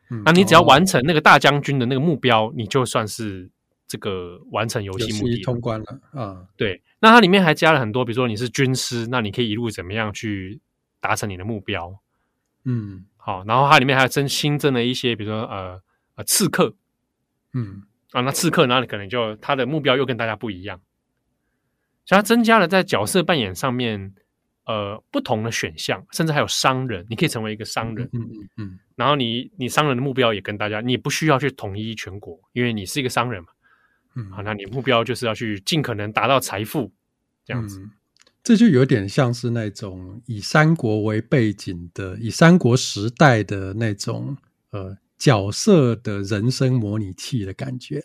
[0.09, 3.51] 嗯，那你只要完成那个大将军的那个目标，你就算是
[3.87, 6.47] 这个完成游戏目的通关了啊。
[6.57, 10.61] 对，那它里面还加了很多，比如说你是军师，那你可以一路怎么样去
[11.01, 12.01] 达成你的目标，
[12.65, 15.83] 嗯，好，然后它里面还增新增了一些，比如说呃
[16.15, 16.75] 呃刺客，
[17.53, 17.83] 嗯。
[18.13, 20.81] 啊，那刺客那里可能就他的目标又跟大家不一样，
[22.11, 24.13] 所以他增加了在角色扮演上面
[24.67, 33.49] 呃不同的选项，甚至还有商人，你可以成为一个商人，嗯嗯嗯，然后你你商人的目标也跟大家，你不需要去统一全国，因为你是一个商人嘛，
[34.17, 36.93] 嗯，好，那你目标就是要去尽可能达到财富
[37.45, 37.79] 这样子。
[37.79, 37.91] 嗯
[38.43, 44.35] 这就有点像是那种以三国为背景的，以三国时代的那种
[44.71, 48.03] 呃角色的人生模拟器的感觉。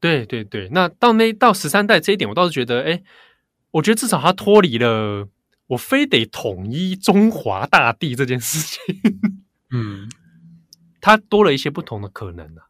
[0.00, 3.02] 对对对，那到那到十三代这一点，我倒是觉得，哎，
[3.70, 5.28] 我觉得至少他脱离了
[5.68, 8.94] 我非得统一中华大地这件事情。
[9.70, 10.08] 嗯，
[11.00, 12.64] 他多了一些不同的可能啊。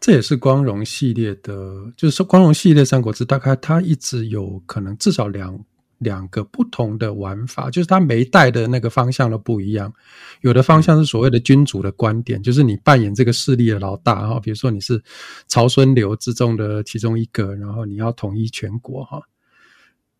[0.00, 5.64] 这也是光荣系列的，就是说光荣系列三国志，大概它一直有可能至少两。
[6.00, 9.92] 两个不同的玩法，就是它每一代的那个方向都不一样。
[10.40, 14.98] 有的方向是所谓的君主的观点，就是你扮演这个势力的老大哈，比如说你是
[15.46, 19.20] 曹孙刘之中的其中一个，然后你要统一全国哈，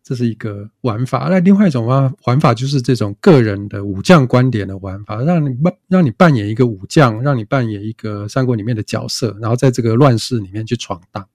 [0.03, 1.27] 这是一个玩法。
[1.29, 11.27] 那另外一种玩玩法就是这种个人的武将观点的玩法，让你扮让你扮演一个武将，让你扮演一个三国里面的角色，然后在这个乱世里面去闯荡，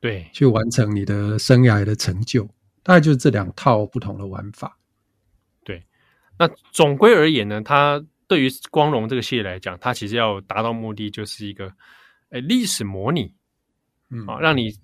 [0.00, 2.48] 对，去完成你的生涯的成就。
[2.82, 4.78] 大概就是这两套不同的玩法。
[5.62, 5.84] 对，
[6.38, 11.70] 那总归而言呢，它对于光荣这个系列来讲，它其实要达到目的就是一个，
[12.30, 13.34] 诶，历史模拟，
[14.08, 14.74] 嗯，啊，让你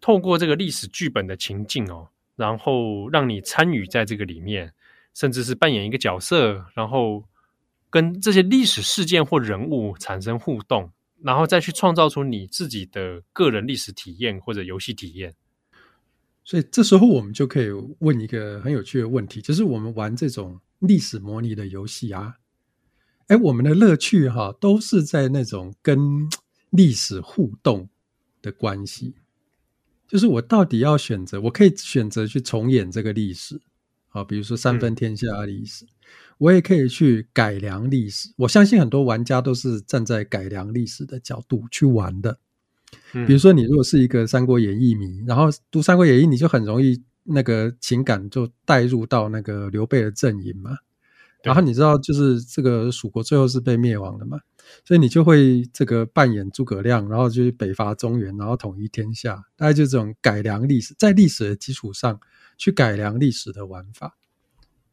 [0.00, 2.08] 透过这个历史剧本的情境哦，
[2.40, 4.72] 然后让你参与在这个里面，
[5.12, 7.22] 甚至是扮演一个角色，然后
[7.90, 10.90] 跟这些历史事件或人物产生互动，
[11.22, 15.34] 然后再去创造出你自己的个人历史体验或者游戏体验。
[16.42, 22.36] 所以这时候我们就可以问一个很有趣的问题，就是我们玩这种历史模拟的游戏啊，
[23.26, 26.26] 哎，我们的乐趣哈，都是在那种跟
[26.70, 27.90] 历史互动
[28.40, 29.16] 的关系。
[30.10, 33.60] 就是我到底要选择，我可以选择去重演这个历史，
[34.08, 35.86] 啊，比如说三分天下的历史，
[36.38, 38.28] 我也可以去改良历史。
[38.36, 42.38] 我相信很多玩家都是站在改良历史的角度去玩的。
[43.12, 50.72] 比如说，你如果是一个《三国演义》迷，然后读《三国演义》，你就很容易那个情感就带入到那个刘备的阵营嘛。
[51.42, 54.38] 然后你知道，就是这个蜀国最后是被灭亡的嘛，
[54.84, 59.44] 所以你就会这个扮演诸葛亮，然后就是北伐中原，然后统一天下。
[59.56, 62.20] 大概就这种改良历史，在历史的基础上
[62.58, 64.16] 去改良历史的玩法。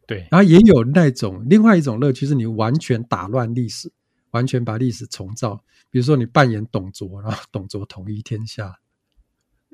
[0.05, 3.91] 对，然后也有那种另外一种乐趣，是你完全打乱历史，
[4.31, 5.62] 完全把历史重造。
[5.89, 8.79] 比如说，你扮演董卓，然后董卓统一天下，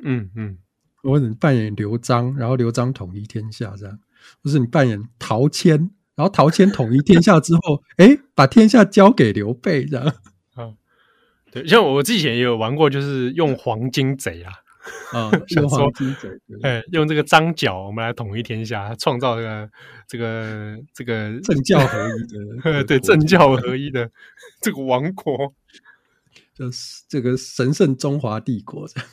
[0.04, 0.58] 嗯嗯，
[1.04, 3.96] 或者你扮演刘璋，然后刘璋统一天下，这样；
[4.44, 10.06] 或是你扮演陶谦，然后陶谦统一天下之后，哎，把天下交给刘备，这样。
[10.56, 10.74] 啊，
[11.52, 14.52] 对，像我之前也有玩过，就是用黄金贼啊。
[15.14, 16.30] 啊， 用黄巾贼，
[16.62, 19.70] 哎，用这个张角，我们来统一天下，创造这个
[20.10, 22.20] 这个这个政教合一
[22.62, 24.12] 的， 对，政教合一的
[24.60, 25.54] 这个王国，
[26.54, 29.10] 就是这个神圣中华帝国这样。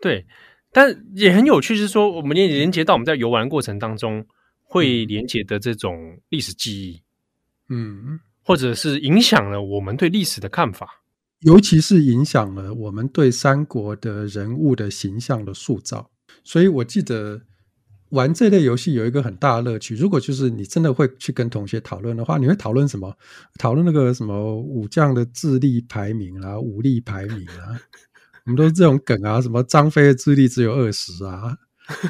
[0.00, 0.24] 对，
[0.70, 4.24] 但也很有趣，是说我们也连接到我们在游玩过程当中
[4.70, 7.02] 会连接的这种历史记忆，
[7.70, 11.02] 嗯，或者是影响了我们对历史的看法。
[11.40, 16.12] 尤其是影响了我们对三国的人物的形象的塑造，
[16.44, 17.42] 所以我记得
[18.10, 19.96] 玩这类游戏有一个很大的乐趣。
[19.96, 23.12] 如果就是你真的会去跟同学讨论的话，你会讨论什么？
[23.58, 27.80] 讨论那个什么武将的智力排名啊，武力排名啊，
[28.44, 29.40] 我们都是这种梗啊。
[29.40, 31.56] 什么张飞的智力只有二十啊，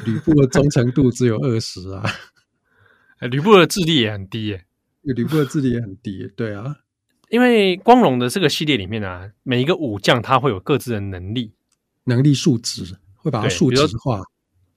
[0.05, 2.03] 吕布的忠诚度只有二十啊，
[3.27, 4.65] 吕布的智力也很低耶，
[5.01, 6.77] 吕布的智力也很低，对啊。
[7.29, 11.53] 因为光荣的这个系列里面啊，每一个武将他会有各自的能力、
[12.03, 14.21] 能力数值，会把它数值化。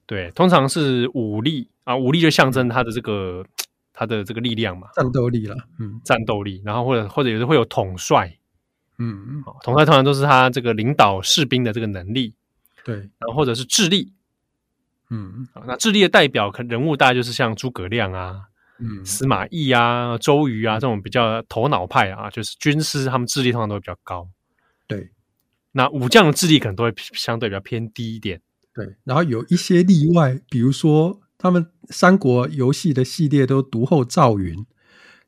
[0.05, 3.45] 对，通常是武力啊，武力就象征他的这个
[3.91, 6.61] 他的这个力量嘛，战斗力了，嗯，战斗力。
[6.63, 8.37] 然后或者或者有的会有统帅，
[8.99, 12.35] 嗯嗯，统帅通常都是他这个领导士兵的这个能力，
[12.85, 12.95] 对。
[12.95, 14.13] 然后或者是智力，
[15.09, 18.41] 嗯，那智力的代表可人物大概就是像诸葛亮啊。
[18.77, 24.27] 嗯，司马懿啊，周瑜啊，这种比较头脑派啊，就是军师，他们智力通常都会比较高。
[24.85, 25.11] 对，
[25.71, 28.41] 那武将的智力可能都会相对比较偏低一点。
[28.73, 34.65] 对，然后有一些例外，比如说他们三国游戏的系列都独后赵云，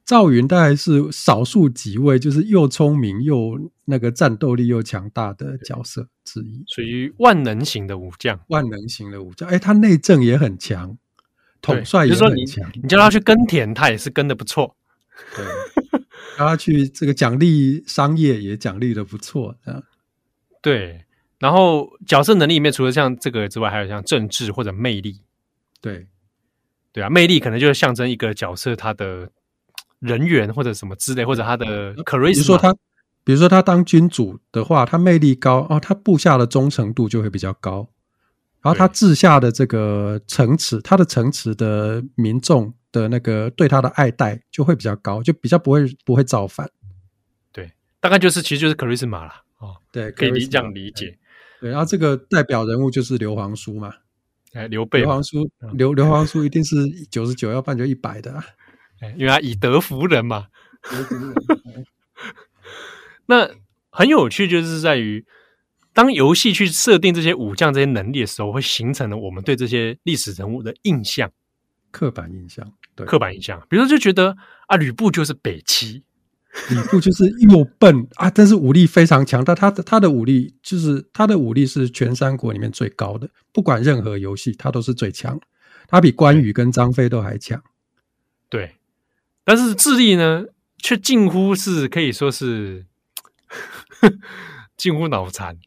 [0.08, 8.40] 赵云大概是少数几位，就是又聪明又那个战斗力又强大的角色之一，属于万能型的武将。
[8.48, 10.98] 万能型的武将，哎，他内政也很强。
[11.60, 14.78] 统帅也很强，你叫他去耕田，他也是耕的不错。
[15.36, 15.46] 对，
[16.38, 19.84] 叫 他去这个奖励商业也奖励的不错，啊。
[20.62, 21.04] 对，
[21.40, 25.20] 然后角色能力里面除了像这个之外，还有像政治或者魅力。
[25.82, 26.08] 对，
[26.94, 29.32] 对啊，魅力可能就是象征一个角色他的
[30.00, 32.34] 人缘或者什么之类，或者他的 charisma。
[32.34, 32.74] 比如说他，
[33.24, 37.88] 比如说他当君主的话，他魅力高哦，他部下的忠诚度就会比较高。
[38.62, 46.70] 然后他治下的这个城池，他的城池的民众的那个对他的爱戴就会比较高，就比较不会不会造反。
[47.54, 47.72] 对，
[48.02, 49.44] 大概就是其实就是 charisma 啦。
[49.60, 51.18] 哦，对，可以理这样理解。
[51.62, 53.94] 对，然后这个代表人物就是刘皇叔嘛。
[54.54, 56.76] 哎，刘备，刘皇叔，刘刘皇叔一定是
[57.12, 58.32] 九十九，要不然就一百的。
[58.34, 58.44] 哎，
[59.18, 60.48] 因为他以德服人嘛。
[63.28, 63.50] 那
[63.90, 65.26] 很有趣，就是在于
[65.94, 71.32] 当游戏去设定这些武将这些能力的时候，会形成了我们对这些历史人物的印象，
[71.92, 72.72] 刻板印象。
[72.96, 73.62] 对，刻板印象。
[73.70, 74.36] 比如说，就觉得
[74.68, 76.04] 啊，吕布就是北齐。
[76.70, 79.54] 吕布就是又笨啊，但是武力非常强大。
[79.54, 85.40] 他的他的武力就是他的武力是全三国里面最高的，不管任何游戏，他都是最强。
[85.88, 87.62] 他比关羽跟张飞都还强。
[88.50, 88.77] 对，
[89.48, 90.44] 但是智力呢，
[90.78, 92.86] 却近乎是可以说是
[94.76, 95.58] 近乎脑残，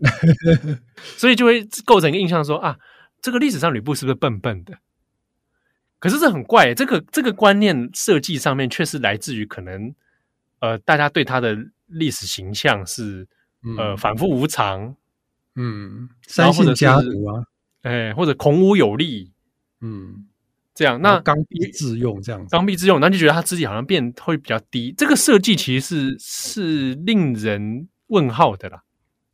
[1.16, 2.78] 所以就会构成一个印象说啊，
[3.22, 4.78] 这个历史上吕布是不是笨笨的？
[5.98, 9.94] 可是这很怪，这个这个观念设计上面却是来自于可能。
[10.60, 11.56] 呃，大家对他的
[11.86, 13.26] 历史形象是、
[13.62, 14.94] 嗯、呃反复无常，
[15.54, 17.44] 嗯，三姓家族啊，
[17.80, 19.32] 哎，或者孔武有力，
[19.80, 20.26] 嗯，
[20.78, 24.94] 这样那刚愎自用这样子，刚愎自用，那就觉得他自己好像变会比较低。
[24.96, 28.84] 这个设计其实是是令人问号的啦。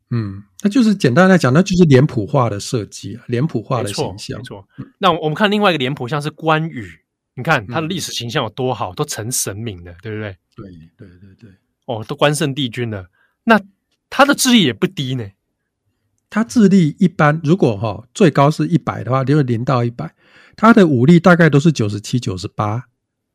[0.09, 4.39] 嗯，那就是简单来讲，那就是脸谱化的设计啊，脸谱化的形象。
[4.39, 4.91] 没错，没错。
[4.97, 6.89] 那我们看另外一个脸谱，像是关羽。
[7.35, 10.35] 你看他的历史形象有多好，嗯、都成神明了，对不对？
[10.57, 10.65] 对
[10.97, 11.51] 对对对，
[11.85, 13.11] 哦，都关圣帝君了。
[13.45, 13.61] 那
[14.09, 15.29] 他的智力也不低呢。
[16.31, 20.15] 他智力一般，如果哈、哦、最高是一百的话，就是零到一百。
[20.57, 22.85] 他的武力大概都是九十七、九十八，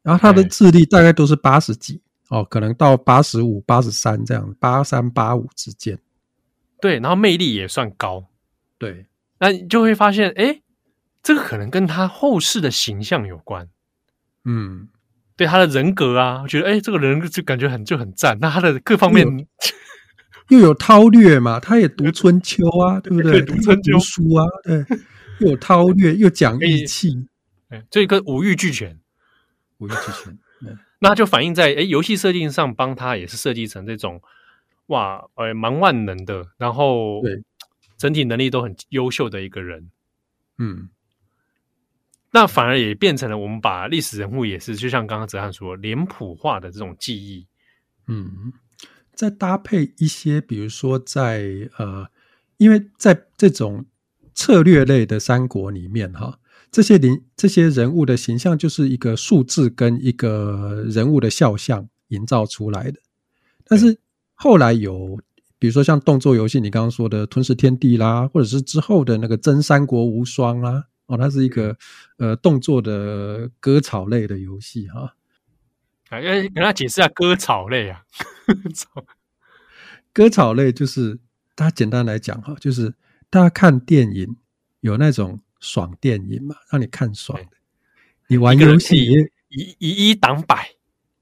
[0.03, 5.99] 然后他的智力大概都是八十几哦，可能到八十五、八十三这样，八三、八五之间。
[6.81, 8.25] 对，然后魅力也算高。
[8.77, 9.07] 对，
[9.39, 10.61] 那你就会发现，哎，
[11.21, 13.67] 这个可能跟他后世的形象有关。
[14.45, 14.87] 嗯，
[15.35, 18.37] 对他的人格啊，我觉得哎，这个人就感觉很就很赞。
[18.39, 19.25] 那他的各方面
[20.47, 23.41] 又有韬略嘛，他也读 春秋啊，对不对？
[23.41, 24.85] 读春秋读书啊，对，
[25.39, 27.27] 又有韬略，又讲义气，
[27.69, 28.99] 哎，这个五欲俱全，
[29.77, 30.37] 五欲俱全。
[30.99, 34.21] 那就反映在哎，游戏设定上帮他也是设计成这种
[34.87, 37.43] 哇，呃，蛮万能的，然后对
[37.97, 39.89] 整体能力都很优秀的一个人，
[40.57, 40.89] 嗯。
[42.31, 47.47] 那反而也变成了我们把历史人物也是，就像刚刚哲瀚说，脸谱化的这种记忆。
[48.05, 48.53] 嗯，
[49.15, 52.07] 再搭配一些，比如说在呃，
[52.57, 53.87] 因为在这种
[54.33, 56.39] 策略类的三国里面，哈，
[56.71, 62.99] 这些人这些人物的形象就是一个数字跟一个人物的肖像营造出来的。
[63.65, 63.99] 但是
[64.33, 65.19] 后来有，
[65.57, 70.85] 比如说像动作游戏，你刚刚说的《吞噬天地》啦，或者是之后的那个《真三国无双》啦。
[71.07, 71.75] 哦，它是一个
[72.17, 75.15] 呃动作的割草类的游戏哈。
[76.09, 78.03] 啊，要跟他解释一下割草类啊。
[80.13, 81.19] 割草类就是，
[81.55, 82.93] 大家简单来讲哈，就是
[83.29, 84.37] 大家看电影
[84.81, 87.57] 有那种爽电影嘛，让你看爽的。
[88.27, 90.71] 你玩游戏也以以一挡百，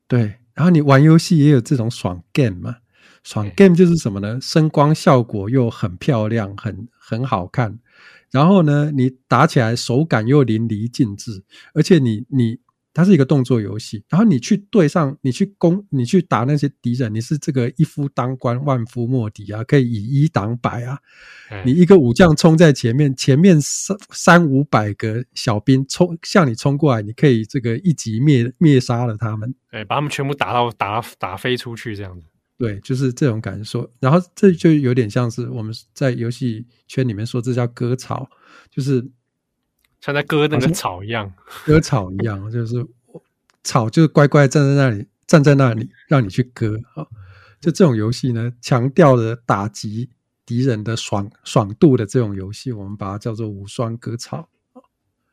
[0.08, 0.36] 对。
[0.53, 2.78] 然后你玩游戏也有这种爽 game 嘛？
[3.24, 4.39] 爽 game 就是什么呢？
[4.41, 7.78] 声光效果又很漂亮，很很好看。
[8.32, 11.43] 然后呢，你打起来手感又淋漓尽致，
[11.74, 12.60] 而且你你
[12.98, 20.98] 它是一个动作游戏，然后你去对上，你去攻，你去打那些敌人，你是这个一夫当关，万夫莫敌啊，可以以一挡百啊。
[21.52, 32.26] 嗯、你一个武将冲在前面，前面三三五百个小兵冲向你冲过来，你可以这个一击灭灭杀了他们，哎，把他们全部打到打打飞出去这样子。
[32.58, 33.88] 对，就是这种感受。
[34.00, 38.28] 然后这就有点像是我们在游戏圈里面说，这叫割草，
[38.72, 39.08] 就是
[40.02, 41.34] 像在割那个草一样，
[41.66, 42.86] 割草一样，就是
[43.64, 47.06] 草就是乖乖站在那里，站在那里让你去割啊。
[47.60, 50.10] 就这种游戏呢，强调的打击
[50.45, 54.50] 敌人的爽爽度的这种游戏，我们把它叫做无双割草。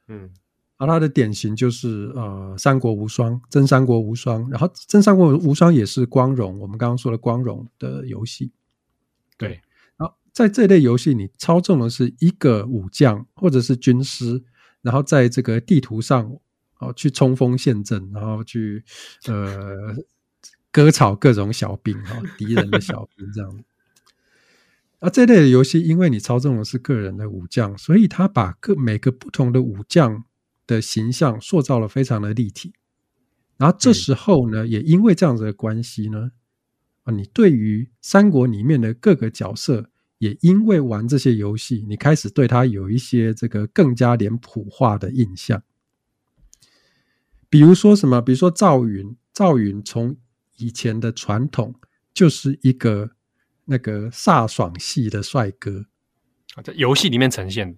[0.09, 0.31] 嗯。
[0.77, 8.51] 而它的典型就是呃《三国无双》，真三国无双，然后真三国无双也是光荣，我们刚刚说的光荣的游戏。
[9.39, 9.61] 对，
[9.97, 14.43] 然后在这类游戏，你操纵的是一个武将或者是军师，
[14.85, 16.31] 然后在这个地图上
[16.79, 18.85] 哦去冲锋陷阵，然后去
[19.27, 19.97] 呃
[20.71, 23.65] 割草各种小兵哦，敌人的小兵这样。
[24.99, 30.25] 啊这类的游戏，因为你操纵的是个人的武将，所以他把各每个不同的武将
[30.67, 32.75] 的形象塑造了非常的立体。
[33.57, 36.33] 然后这时候呢，嗯、也因为这样子的关系呢，
[37.05, 39.91] 啊，你对于三国里面的各个角色，
[40.25, 45.63] 也因为玩这些游戏，你开始对他有一些这个更加脸谱化的印象。
[47.49, 48.21] 比如说什么？
[48.21, 50.17] 比如说赵云，赵云从
[50.57, 51.75] 以前的传统
[52.13, 53.11] 就是一个。
[53.67, 55.87] 那个飒爽系的帅哥，
[56.63, 57.75] 在游戏里面呈现，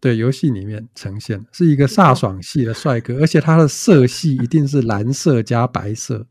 [0.00, 6.26] 对，游戏里面呈现是一个飒爽系的帅哥，而且他的色系一定是蓝色加白色，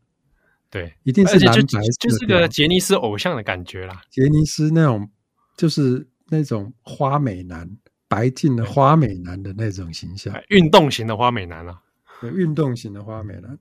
[0.68, 4.02] 对，一定是蓝白色，就是个杰尼斯偶像的感觉啦。
[4.10, 5.08] 杰尼斯那种
[5.56, 7.70] 就是那种花美男，
[8.08, 11.82] 白净的花美男的那种形象，运动型的花美男啊，
[12.20, 13.58] 对，运动型的花美男，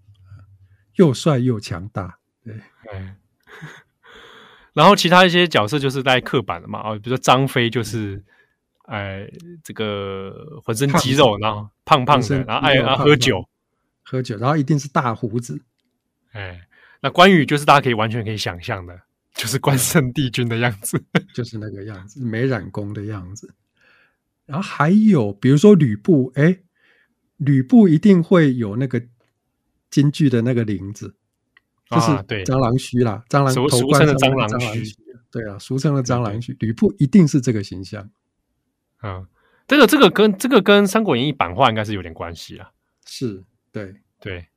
[0.96, 2.54] 又帅又强大，对，
[2.92, 3.16] 哎。
[4.74, 8.22] 然后其他一些角色就是带刻板的嘛，哦，比如说张飞就是，
[8.88, 9.26] 哎，
[9.64, 13.48] 这个浑身肌肉，然后胖胖的，然后爱爱喝酒，
[14.04, 15.62] 喝酒，然后一定是大胡子，
[16.34, 16.60] 哎，
[17.00, 19.00] 那关羽就是大家可以完全可以想象的，
[19.36, 21.04] 就是关圣帝君的样子，
[21.36, 23.54] 就是那个样子，没染工的样子。
[24.46, 26.60] 然后还有比如说吕布，哎，
[27.38, 29.02] 吕布一定会有那个
[29.90, 31.16] 京剧的那个领子。
[31.88, 34.84] 就是对蟑螂须啦，蟑螂头俗称的蟑螂须，
[35.30, 36.52] 对啊，俗称的蟑螂须。
[36.60, 38.10] 吕布一定是这个形象
[38.98, 39.28] 啊，
[39.68, 42.72] 这个这个跟这个跟《三国演义》版画应该是有点关系啊。
[43.06, 44.48] 是，对对。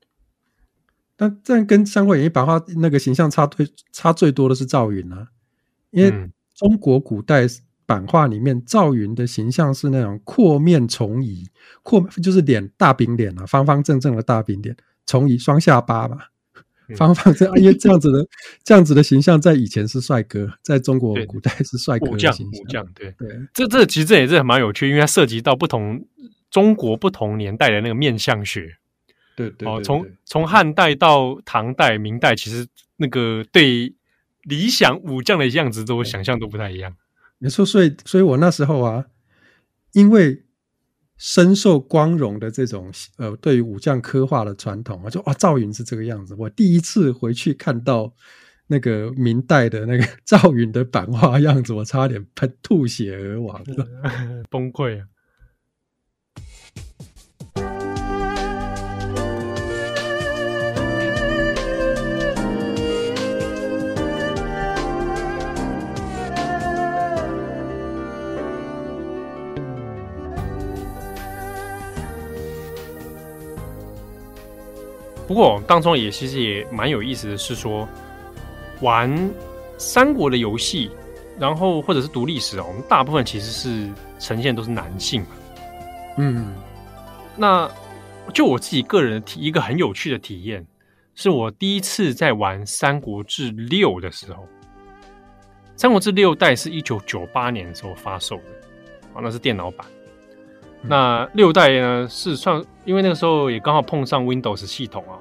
[1.19, 5.27] 但这样跟《三国演义》版画那个形象差最差最多的是赵云啊，
[5.91, 7.45] 因为中国古代
[7.85, 11.47] 版画里面赵云的形象是那种阔面重颐，
[11.83, 16.19] 阔就是脸大饼脸啊，方方正正的大饼脸，重颐双下巴嘛。
[16.97, 18.27] 方方这样，因为这样子的
[18.65, 22.63] 这样子的形象，在以前是帅哥，在中国古代是帅哥的形象。
[22.63, 26.07] 武将，对对，这这其实这也是蛮有趣，因为它涉及到不同
[26.51, 28.79] 中国不同年代的那个面相学。
[29.39, 32.67] 对对，哦，从从汉代到唐代、明代，其实
[32.97, 33.95] 那个对
[34.43, 36.97] 理想武将的样子都想象都不太一样。
[37.39, 39.07] 没错，所以所以我那时候啊，
[39.93, 40.45] 因为。
[41.21, 46.33] 深受光荣的这种呃，对于武将刻画的传统我，就哇，赵云是这个样子。
[46.39, 48.15] 我第一次回去看到
[48.69, 53.61] 那个明代的那个赵云的版画样子，我差点喷吐血而亡，
[54.49, 55.07] 崩溃啊！
[75.29, 77.87] 不过当中也其实也蛮有意思的是说，
[78.81, 79.31] 玩
[79.77, 80.91] 三国的游戏，
[81.39, 85.29] 然后或者是读历史啊，我们大部分其实是呈现都是男性嘛。
[86.17, 86.55] 嗯，
[87.37, 87.71] 那
[88.33, 90.67] 就我自己个人的体一个很有趣的体验，
[91.15, 94.43] 是我第一次在玩《三国志六》的时候，
[95.77, 98.43] 《三国志六代》是一九九八年的时候发售的，
[99.13, 99.87] 啊，那是电脑版。
[100.81, 105.19] 那六代呢是算，因为那个时候也刚好碰上 Windows 系统啊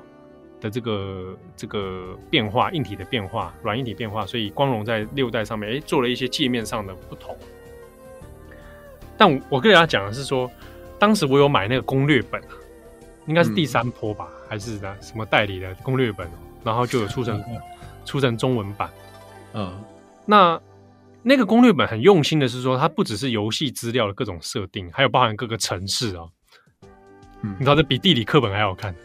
[0.62, 7.36] 的这个这个变化，硬体的变化，软硬体变化，所以光荣在六代上面哎做了一些界面上的不同。
[9.18, 10.50] 但我，我跟大家讲的是说，
[11.00, 12.40] 当时我有买那个攻略本，
[13.26, 16.30] 应该是第三波吧，嗯、还是什么代理的攻略本，
[16.64, 17.58] 然后就有出成、嗯、
[18.06, 18.90] 出成中文版。
[19.54, 19.84] 嗯，
[20.26, 20.62] 那。
[21.24, 26.24] 那个攻略本很用心的是说，它不只是游戏资料的各种设定，还有包含各个城市啊。
[27.42, 28.96] 嗯，你知道这比地理课本还好看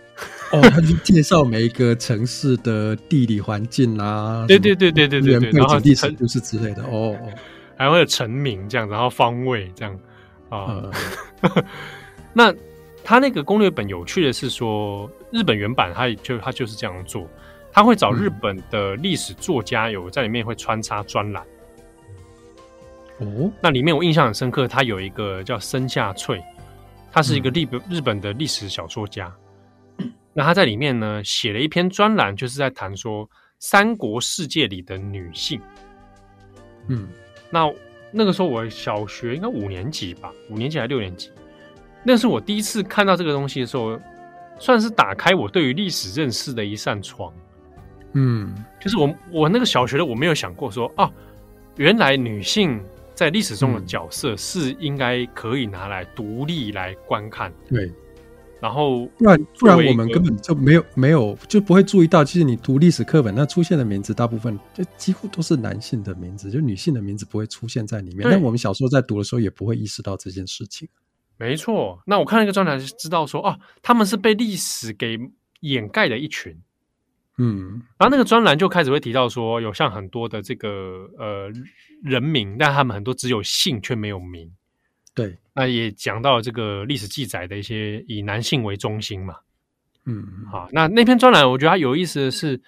[0.53, 0.61] 哦。
[0.71, 7.19] 他就介绍每一个城市的地理环境啊， 对对对对对对对，然后历史故事之类的哦，
[7.77, 9.99] 还会有城名这样，然后方位这样
[10.49, 10.83] 啊。
[11.43, 11.65] 嗯、
[12.33, 12.55] 那
[13.03, 17.29] 他那个攻略本有趣的是说，日本原版它就它就是这样做，
[17.73, 21.45] 他会找日本的历史作家有在里面会穿插专栏。
[23.23, 26.43] 哦，那里面我印象很深刻，他有一个叫森下翠，
[27.13, 29.33] 他是一个日本日本的历史小说家。
[29.99, 33.29] 嗯、那他在里面呢写了一篇专栏，就是在谈说
[33.61, 35.61] 三国世界里的女性。
[36.89, 37.07] 嗯，
[37.49, 37.73] 那
[38.11, 41.31] 那个时候我小学应该五年级吧，五年级还是六年级？
[42.03, 44.01] 那是我第一次看到这个东西的时候，
[44.59, 47.33] 算是打开我对于历史认识的一扇窗。
[48.15, 51.09] 嗯，就是我我那个小学的我没有想过说啊，
[51.77, 52.83] 原来女性。
[53.15, 57.93] 在历史中的角色是应该可以拿来独立来观看，对，
[58.61, 68.29] 然后不然不然我们根本就没有没有就不会注意到，其实你读历史课本，那出现的名字大部分就几乎都是男性的名字，就女性的名字不会出现在里面。
[68.31, 70.89] 但我们小时候在读的时候也不会意识到这件事情。
[71.37, 75.19] 没错，那我看那个专栏就知道说，哦，他们是被历史给
[75.61, 76.57] 掩盖的一群。
[77.39, 81.51] 嗯，然后那个专栏就开始会提到说，有像很多的这个呃
[82.03, 84.53] 人名，但他们很多只有姓却没有名。
[85.15, 89.37] 对，那也讲到了这个历史记载的一些以男性为中心嘛，
[90.05, 92.61] 嗯，好，那那篇专栏我觉得它有意思的是，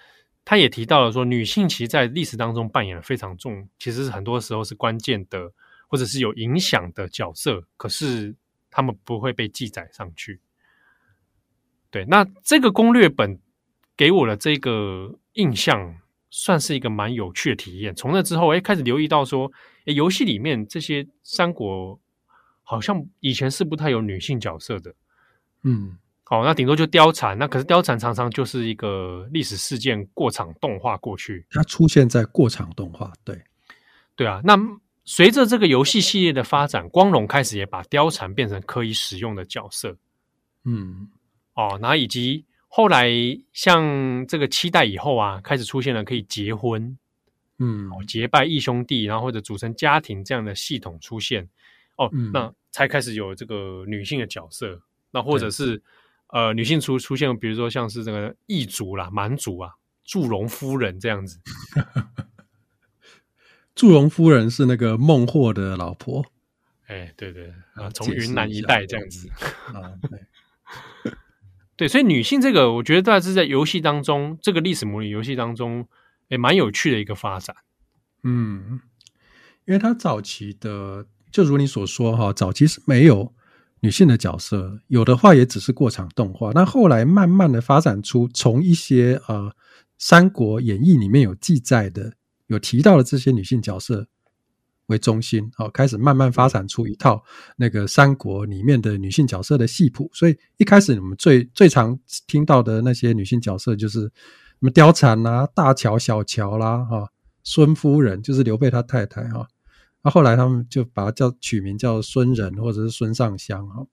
[0.43, 5.51] 他也提到了说，女性其实在历史当中扮演了非常重，其实是很多时候是关键的，
[5.87, 8.35] 或者是有影响的角色，可是
[8.69, 10.39] 他们不会被记载上去。
[11.89, 13.39] 对，那这个攻略本
[13.97, 15.95] 给我的这个印象，
[16.29, 17.93] 算是一个蛮有趣的体验。
[17.95, 19.51] 从那之后，哎，开始留意到说，
[19.85, 21.99] 哎，游戏里面这些三国。
[22.67, 24.91] 好像以前是不太有女性角色的，
[25.61, 33.39] 嗯，好，那顶多就貂蝉，那可是貂蝉常常就是一个历史事件过场动画过去，它出现在过场动画，对，
[34.15, 34.41] 对啊。
[34.43, 34.57] 那
[35.03, 39.95] 随着这个游戏系列的发展，光荣开始也把貂蝉变成可以使用的角色，
[40.63, 41.07] 嗯，
[41.53, 43.09] 哦，然后以及后来
[43.53, 46.97] 像这个七代以后啊，开始出现了可以结婚，
[47.57, 51.47] 嗯，结拜义兄弟，然后或者组成家庭这样的系统出现。
[51.95, 55.81] 哦，那才开始有这个女性的角色，嗯、那或者是
[56.27, 59.71] 呃，女性出出现，比如说像是这个异族啦、蛮族啊、
[60.03, 61.39] 祝融夫人这样子。
[63.73, 66.25] 祝融夫人是那个孟获的老婆。
[66.87, 69.29] 哎，对对啊，从云南一带这样子
[69.73, 71.13] 啊，对，
[71.77, 75.87] 对，所以女性这个，我觉得大致在游戏当中，这个历史模拟游戏当中，
[76.29, 77.55] 也蛮有趣的一个发展。
[78.23, 78.79] 嗯，
[79.65, 81.07] 因为它早期的。
[81.31, 83.33] 就如你所说哈，早期是没有
[83.81, 86.53] 女性的角色，有的话也只是过场动画。
[86.53, 89.49] 那后来慢慢的发展出，从一些呃
[89.97, 92.13] 《三国演义》里面有记载的、
[92.47, 94.07] 有提到的这些女性角色
[94.87, 97.23] 为中心，哦，开始慢慢发展出一套
[97.55, 100.09] 那个三国里面的女性角色的戏谱。
[100.13, 104.11] 所以一开始我们最最常听到的那些女性角色，就是什
[104.59, 107.09] 么貂蝉啊、大乔、小乔啦，哈，
[107.43, 109.47] 孙夫人就是刘备他太太哈。
[110.01, 113.87] 那后来他们就把它叫取名叫孙仁或者是孙尚香哈，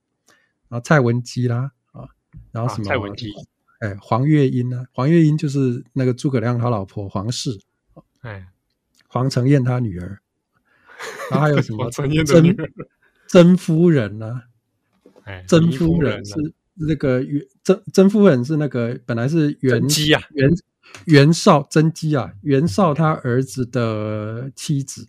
[0.69, 2.07] 然后蔡文姬啦啊，
[2.51, 3.33] 然后什么蔡文姬，
[3.81, 4.85] 哎，黄月英呢？
[4.93, 7.59] 黄月英就是那个诸葛亮他老婆黄氏，
[8.21, 8.47] 哎，
[9.09, 10.21] 黄承彦他女儿，
[11.31, 12.69] 然后还有什么承彦的女儿
[13.29, 14.43] 甄夫人呢？
[15.25, 16.35] 哎，甄夫人是
[16.75, 20.51] 那个袁甄甄夫人是那个本来是袁姬啊，袁
[21.07, 25.09] 袁绍甄姬啊，袁绍他儿子的妻子。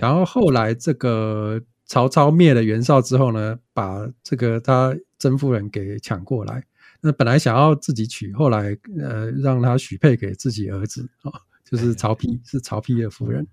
[0.00, 6.64] 然后后来这个曹操灭了袁绍之后呢，把这个他曾夫人给抢过来。
[7.00, 11.30] 那本来想要自己娶，后来呃让他许配给自己儿子啊，
[11.64, 13.46] 就是曹丕，是曹丕的夫人。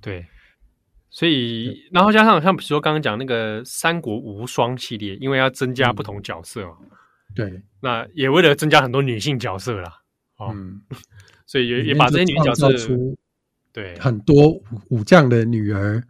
[0.00, 0.26] 对，
[1.10, 6.78] 所以然后加上像比如说刚刚讲那个三国无双系列，因为要增加不同角色嘛，
[7.34, 10.02] 对，那也为了增加很多女性角色啦，
[10.38, 10.82] 嗯，
[11.46, 12.68] 所以也也把这些女性角色。
[13.72, 16.02] 对，很多武武将的女儿，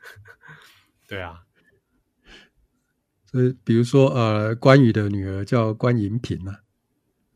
[1.08, 1.40] 对啊，
[3.24, 6.60] 所以比如说呃，关羽的女儿叫关银萍啊，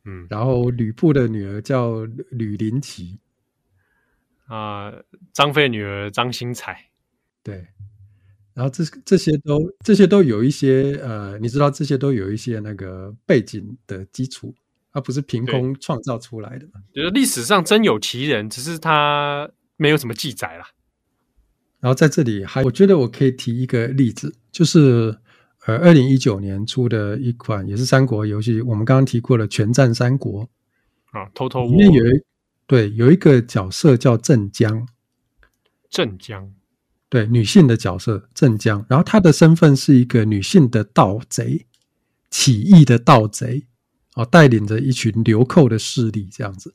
[0.05, 3.17] 嗯，然后吕布的女儿叫吕林綺，
[4.47, 6.91] 啊、呃，张飞的女儿张新彩，
[7.43, 7.67] 对，
[8.55, 14.55] 然后这这些都这些都有一些呃，你知道这些都有一些那个背景的基础。
[14.97, 20.69] 而不是凭空创造出来的，就是历史上真有其人，只是他没有什么记载啦。
[21.81, 25.19] 然后在这里还，我觉得我可以提一个例子，就是
[25.67, 30.43] 呃，二零一九年出的一款也是三国游戏，我们刚刚提过了《全战三国》
[31.11, 32.11] 啊，偷偷里面有一
[32.67, 34.87] 对有一个角色叫镇江，
[35.91, 36.53] 镇江。
[37.09, 41.67] 对女性的角色镇江，然后她的身份是一个女性的盗贼，
[42.31, 43.67] 起义的盗贼。
[44.17, 46.73] 哦，带领着一群流寇的势力这样子，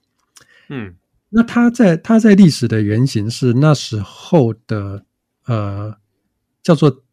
[0.67, 0.95] 嗯，
[1.29, 5.05] 那她在她在历史的原型是那时候的
[5.45, 5.97] 呃，
[6.61, 7.05] 叫做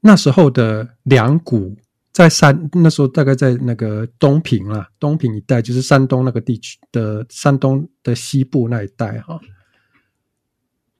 [0.00, 1.78] 那时候的两股，
[2.12, 9.40] 在山那时候大概在那个东平啦，东平一带就是山东那个地区的山东的西部那一带哈，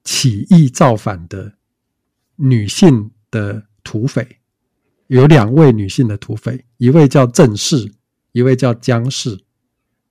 [0.05, 1.55] 起义造反的
[2.37, 4.39] 女性的土匪
[5.09, 7.93] 有两位女性的土匪，一位叫郑氏。
[8.33, 9.37] 一位叫姜氏，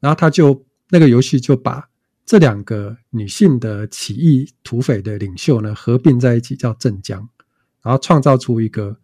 [0.01, 1.89] 然后他就那个游戏就把
[2.25, 7.29] 这两个女性的起义土匪的领袖呢合并在一起，叫镇江，
[7.81, 8.99] 然后创造出一个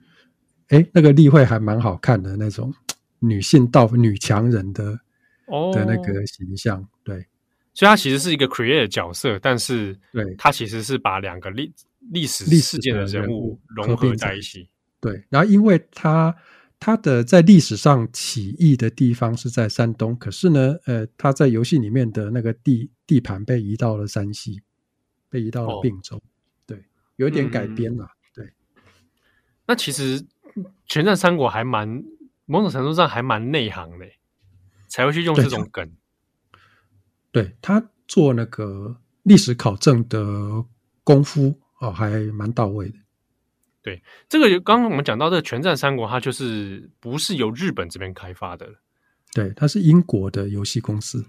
[0.70, 2.74] 哎，那个例会还蛮好看的那种
[3.20, 4.99] 女性到女强人的
[5.47, 7.26] 哦的那个形象，对。
[7.74, 11.74] 所以它其实是一个 create 的角色，但是对它其实是把两个历
[12.11, 14.70] 历史历事件的人物融合在一起。
[15.01, 16.34] 对，然后因为它
[16.80, 24.61] 它的在历史上起义的地方是在山东，可是呢，呃，它在游戏里面的那个地地盘被移到了山西，
[25.30, 26.22] 被移到了并州，哦、
[26.66, 26.82] 对，
[27.18, 28.05] 有一点改编了。
[28.05, 28.11] 嗯
[29.68, 30.22] 那其实
[30.86, 32.03] 《全战三国》还蛮
[32.45, 34.06] 某种程度上还蛮内行的，
[34.88, 35.91] 才会去用这种梗。
[37.32, 40.64] 对，对他做那个历史考证的
[41.03, 42.95] 功夫哦，还蛮到位的。
[43.82, 48.68] 对，这个刚刚我们讲到这个《全战三国》，它就是不是由日本这边开发的，
[49.34, 51.26] 对，它是英国的游戏公司。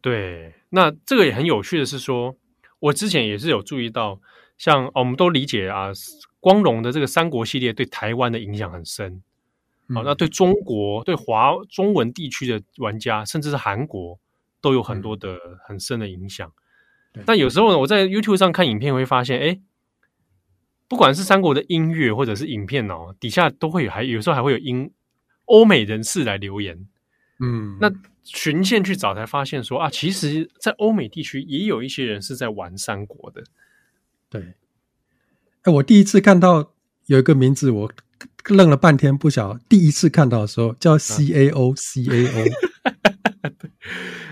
[0.00, 2.36] 对，那这个也很有趣的是说，
[2.80, 4.20] 我之前也是有注意到，
[4.58, 5.92] 像、哦、我们都理解啊。
[6.42, 9.22] 光荣的这个三国系列对台湾的影响很深，
[9.94, 14.18] 好、那对中国、对华中文地区的玩家，甚至是韩国，
[14.60, 16.52] 都有很多的很深的影响。
[17.14, 19.60] 嗯、但有时候呢，我在 YouTube 上看影片会发现，哎，
[20.88, 24.90] 不管是三国的音乐或者是影片哦，底下都会有，还有时候还会有英
[25.44, 26.88] 欧美人士来留言。
[27.38, 27.88] 嗯，那
[28.24, 33.44] 循线去找才发现说啊，其实，在欧美地区也有一些人是在玩三国的。
[34.28, 34.54] 对。
[35.62, 36.72] 哎，我第一次看到
[37.06, 37.92] 有一个名字，我
[38.48, 39.56] 愣了半天，不晓。
[39.68, 42.44] 第一次看到的时候叫 C A O C A O，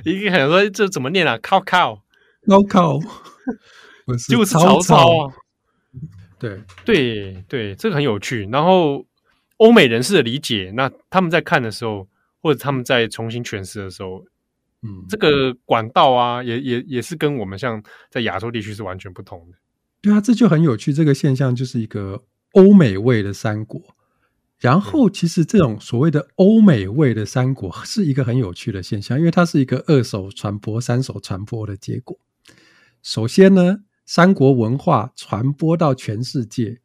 [0.05, 1.39] 一个很说这怎么念啊？
[1.41, 2.03] 靠靠，
[2.49, 2.99] 靠靠，
[4.29, 5.33] 就是曹操啊！
[6.41, 8.49] 对对对，这个很有趣。
[8.51, 9.07] 然后
[9.59, 12.09] 欧美人士的理解，那他们在看的时候，
[12.43, 14.25] 或者他们在重新诠释的时候，
[14.83, 19.57] 嗯，这个管道啊，也也也是跟我们像在亚洲地区是完全不同的。
[20.03, 20.93] 对啊，这就很有趣。
[20.93, 23.81] 这个现象就是一个欧美味的三国。
[24.59, 32.19] 然后，其实这种所谓的欧美味的三国是一个很有趣的现象，因为它是一个二手传播、三手传播的结果。
[33.03, 36.81] 首先呢，三国文化传播到全世界，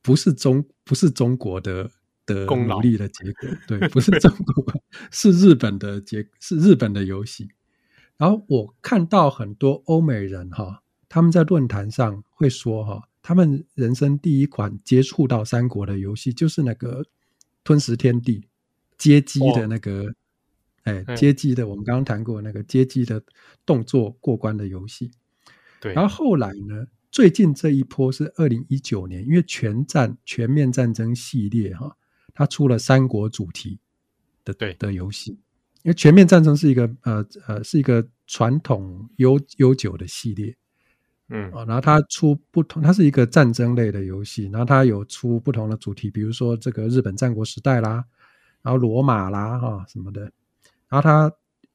[0.00, 1.90] 不是中不是中国的
[2.24, 4.64] 的努力的结果，对，不是中国，
[5.12, 7.48] 是日本的结，是日本的游戏。
[8.16, 10.82] 然后我看到很多欧美人哈。
[11.08, 17.02] 他们在论坛上会说：“哈，他们人生第一款接触到三国的游戏就是那个
[17.62, 18.40] 《吞食天地》
[18.98, 20.12] 街机的那个，
[20.82, 21.68] 哎，街机的。
[21.68, 23.22] 我们刚刚谈过那个街机的
[23.64, 25.10] 动作过关的游戏。
[25.80, 25.94] 对。
[25.94, 31.96] 然后后来呢，最近这一波是二零一九年，因为全战全面战争系列哈，
[32.34, 33.78] 它出了三国主题
[34.44, 35.38] 的对的游戏。
[35.82, 40.56] 因为全面战争是一个呃呃是一个传统悠悠久的系列。”
[41.28, 48.04] 嗯，然后它出不同，它是一个战争类的游戏，然后它有出不同的主题，比如说这个日本战国时代啦，
[48.62, 50.20] 然后罗马啦，哈什么的。
[50.88, 51.32] 然后它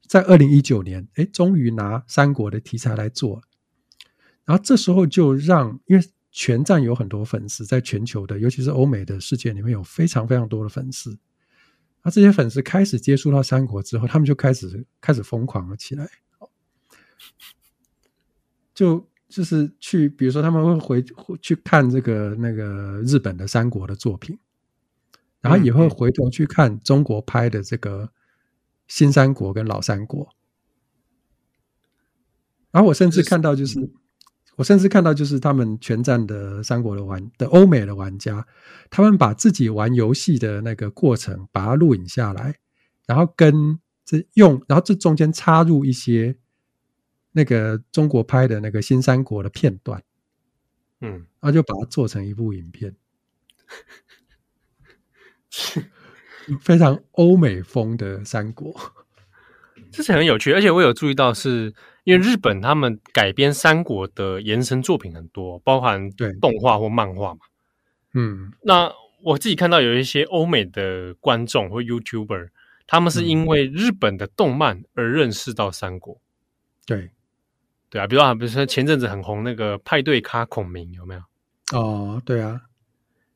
[0.08, 3.42] 在二零一九年，哎，终于拿三国的题材来做。
[4.46, 11.20] 然后这时候就让，因为全战有很多粉丝，在全球的，尤其是欧美的世界里面有非常非常多的粉丝。
[12.04, 16.10] 那这些粉丝开始接触到三国之后，他们就开始开始疯狂了起来，
[18.74, 19.06] 就。
[19.32, 21.06] 就是去，比如说他们会回
[21.42, 24.38] 去看这个那个日本的三国的作品，
[25.40, 28.12] 然后也会回头去看中国拍的这个
[28.90, 30.28] 新三国跟老三国。
[32.72, 33.90] 然后我甚至看到，就是
[34.58, 38.46] 我甚至看到，就是他们全站的三国的玩的欧美的玩家，
[38.90, 42.58] 他们把自己玩游戏的那个过程把它录影下来，
[43.08, 46.38] 然后跟这用，然后这中间插入一些。
[47.34, 50.04] 那个中国拍的那个新三国的片段，
[51.00, 52.96] 嗯，然后就把它做成一部影片，
[56.60, 58.76] 非常欧美风的三国，
[59.92, 60.52] 这是很有趣。
[60.52, 61.74] 而且我有注意到，是
[62.04, 67.40] 因为日本他们改编三国的延伸作品很多，包含对动画或漫画嘛。
[68.14, 68.92] 嗯，那
[69.24, 72.50] 我自己看到有一些欧美的观众或 YouTuber，
[72.88, 76.20] 他们是因为日本的动漫而认识到三国，
[76.86, 77.12] 对。
[77.92, 81.22] 对啊，比如说，比如说前阵子很红那个派对咖孔明有没有？
[81.78, 82.62] 哦，对啊，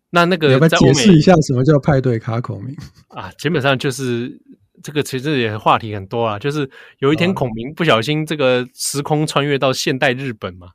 [0.09, 2.73] 那那个要不要解释一下什么叫派对咖孔明
[3.09, 3.29] 啊？
[3.37, 4.41] 基本上就是
[4.81, 6.39] 这个，其实也话题很多啊。
[6.39, 10.69] 就是有一天孔明不小心这个时空穿越到现代日本嘛，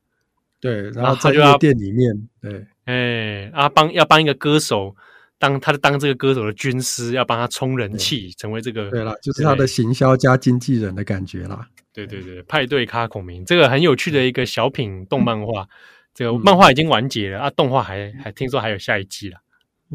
[0.60, 4.94] 对，然后他就要店里面，对，哎，啊，帮要帮一个歌手
[5.40, 11.66] 当他的当这个歌手的军师，要帮他冲人气，成为这个对了，就是他的行销加经纪人的感觉啦。
[11.92, 15.66] 对对对，派对咖孔明这个很有趣的一个小品动漫画，
[16.14, 19.38] 这个漫画已经完结了、嗯、啊，动画还还听说还有下一季了。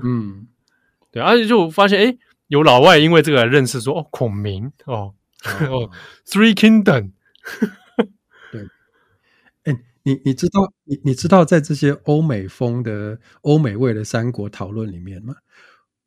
[0.03, 0.47] 嗯，
[1.11, 2.17] 对，而且就发现，哎，
[2.47, 5.13] 有老外因为这个认识说，哦，孔明，哦，
[5.69, 5.89] 哦
[6.25, 7.11] ，Three Kingdom，
[10.05, 15.35] 你你知道，你你知道，在这些欧美风的欧美味的三国讨论里面吗？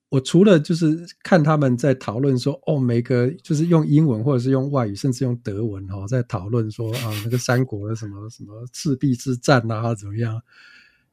[0.09, 10.41] 我除了就是看他们在讨论说，哦，每个就是用英文或者是用外语，甚至用德文哈、哦，在讨论说啊，那个三国的什么什么赤壁之战啊，怎么样？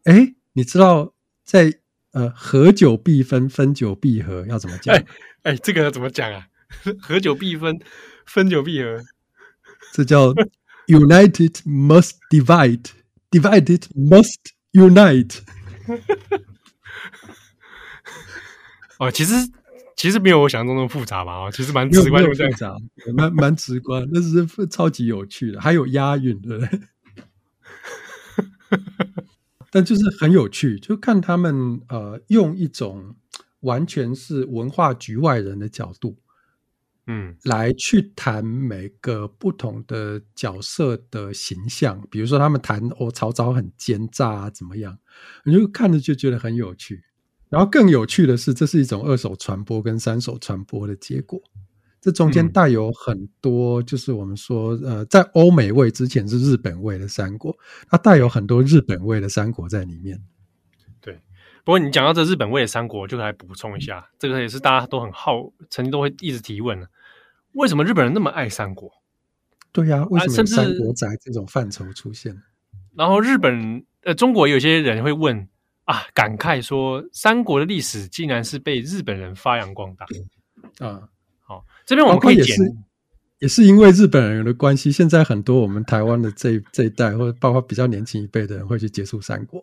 [0.04, 1.14] 哎，你知道
[1.44, 1.74] 在
[2.12, 4.96] 呃合久必分，分久必合要怎么讲？
[4.96, 5.06] 哎
[5.42, 6.48] 哎，这个要怎么讲啊？
[7.02, 7.78] 合久必分，
[8.26, 9.04] 分久必合，
[9.92, 10.34] 这叫
[10.88, 15.40] United must divide，divided must unite。
[18.98, 19.34] 哦，其实
[19.98, 21.34] 其实没有我想象中那么复杂吧？
[21.34, 22.76] 哦，其实蛮直观，复杂，
[23.14, 26.70] 蛮蛮直观， 那是超级有趣的，还有押韵的，
[29.70, 33.16] 但就是很有趣，就看他们呃用一种
[33.62, 36.18] 完全是文化局外人的角度，
[37.08, 44.98] 嗯，来去谈每个不同的角色的形象，比如说他们谈哦曹操很奸诈啊，怎么样，
[45.44, 47.04] 你就看着就觉得很有趣。
[47.50, 51.40] 然后更有趣的是，这是一种二手传播跟三手传播的结果。
[52.02, 57.56] 这中间带有很多，就是我们说，嗯、呃，在欧美味之前是日本味的三国，
[57.88, 60.22] 它带有很多日本味的三国在里面。
[61.02, 61.20] 对，
[61.64, 66.88] 不过你讲到这日本味的三国，就来补充一下，这个也是大家都很好，曾经都会一直提问的：
[67.56, 68.90] 为什么日本人那么爱三国？
[69.72, 72.42] 对呀、啊，为什么三国宅这种范畴出现？
[72.96, 75.50] 然后日本呃，中国有些人会问。
[75.86, 76.02] 啊！
[76.16, 80.08] 感慨说，三国的历史竟然是被日本人发扬光大。
[80.84, 81.08] 啊，
[81.42, 82.76] 好，这边我们可以也是，
[83.38, 89.62] 也是因为日本人的关系，现在很多我们台湾的这这一代，或者包括比较年轻一辈的人，会去接触三国。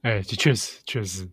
[0.00, 1.28] 哎，这确实确实，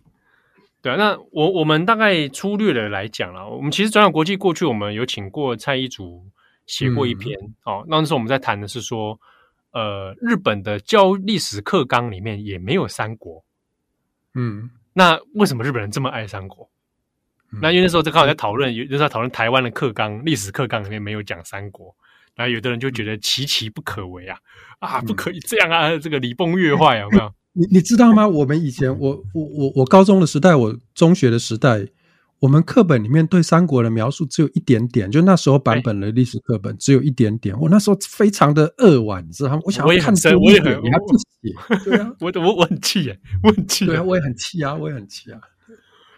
[0.81, 0.95] 对啊。
[0.95, 6.25] 那我我们大概粗略的来讲啦，我们其实转角国际过去，我们有请过蔡一竹
[6.65, 7.37] 写过一篇。
[7.63, 9.19] 哦、嗯，那时候我们在谈的是说，
[9.71, 13.43] 呃，日本的教历史课纲里面也没有三国。
[14.33, 16.69] 嗯，那为什么日本人这么爱三国？
[17.51, 21.93] 嗯、那因为那时候在刚好在讨论，有、嗯、就是在讨论台湾的课纲，历史课纲里面没有讲三国，
[22.33, 24.39] 然后有的人就觉得其其不可为啊，
[24.79, 27.33] 啊，不可以这样啊，嗯、这个礼崩乐坏有没有？
[27.53, 28.27] 你你知道吗？
[28.27, 31.87] 我们以前，我我我我高中的时代，我中学的时代。
[32.39, 37.55] 我们课本里面对三国的描述只有一点点，就那时候版本的历史课本只有一点点。
[37.59, 39.59] 我那时候非常的扼腕，你知道吗？
[39.63, 41.85] 我想要看多一点，你还不写？
[41.85, 43.85] 对啊， 我我我很气耶，我很气。
[43.85, 45.39] 对啊，我也很气啊，我也很气啊。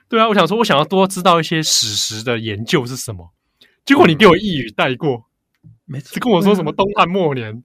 [0.08, 3.34] 对啊，我想说，我想要多知道一些史实的研究是什么，
[3.84, 5.26] 结果你给我一语带过，
[5.84, 7.62] 没错，跟我说什么东汉末年，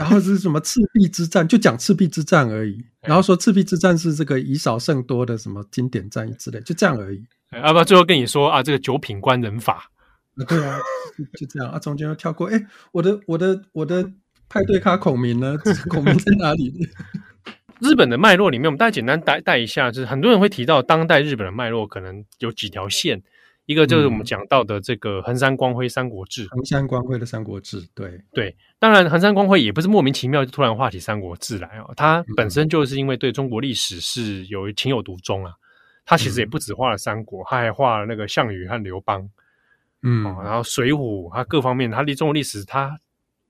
[0.00, 2.82] 然后是什么赤壁之战，就讲赤壁之战而已。
[3.02, 7.22] 然后说赤壁之战是这个以少胜多的什么经典战役之类，就这样而已。
[7.50, 8.62] 啊不最后跟你说啊？
[8.62, 9.90] 这个九品官人法，
[10.36, 10.78] 啊对啊，
[11.38, 11.78] 就这样啊。
[11.78, 14.10] 中间又跳过，哎，我的我的我的
[14.48, 15.58] 派对卡孔明呢？
[15.90, 16.72] 孔明在哪里？
[17.80, 23.22] 日本的脉络里面，我们大家简单带带一下，就是很多人会提到当代日本的脉络，可能有几条线。
[23.66, 28.56] 一个就是我们讲到的这个横山光辉《三国志》，横山光辉的《三国志》，对对。
[28.78, 35.52] 当然，横山光辉也不是莫名其妙就突然画起《三国志》来哦，他本身就是因为对中国历史是有情有独钟啊。
[36.06, 39.30] 他其实也不止画了三国，嗯、他还画了那个项羽和刘邦，
[40.02, 42.98] 嗯、哦，然后水浒，他各方面，他离中国历史他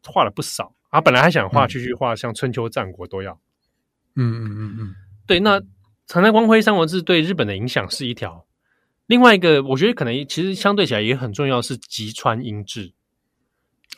[0.05, 0.75] 画了不少。
[0.91, 3.33] 他本来还想画，继续画像春秋战国都要。
[4.17, 4.95] 嗯嗯嗯嗯，
[5.27, 5.41] 对。
[5.41, 5.63] 那
[6.09, 8.45] 横山光辉《三国志》对日本的影响是一条，
[9.11, 12.93] 另外一个我觉得可能其实相对起来也很重要，是吉川英治。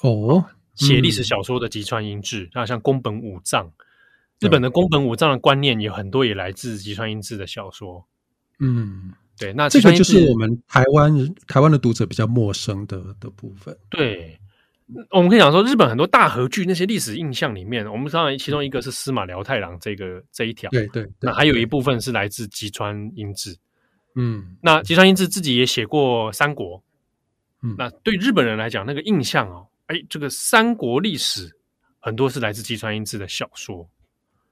[0.00, 0.42] 哦，
[0.74, 3.70] 写历史小说的吉川英治，那、嗯、像宫本武藏，
[4.40, 8.08] 日本的宫本武藏的观念有很多也来自吉川英治的小说。
[8.58, 13.76] 嗯，对，那这个就是我们台湾台湾的读者比较陌生的的部分。
[13.90, 14.40] 对，
[15.10, 21.12] 我们可以讲说，日本很多大和剧那些历史印象里面，我们当然其中一个是司马辽太郎这个这一条，对对，对。
[21.20, 23.54] 那还有一部分是来自吉川英治。
[24.14, 26.82] 嗯，那吉川英治自己也写过三国。
[27.62, 31.56] 嗯，那对日本人来讲，那个印象哦，哎，这个三国历史
[32.00, 33.88] 很多是来自吉川英治的小说。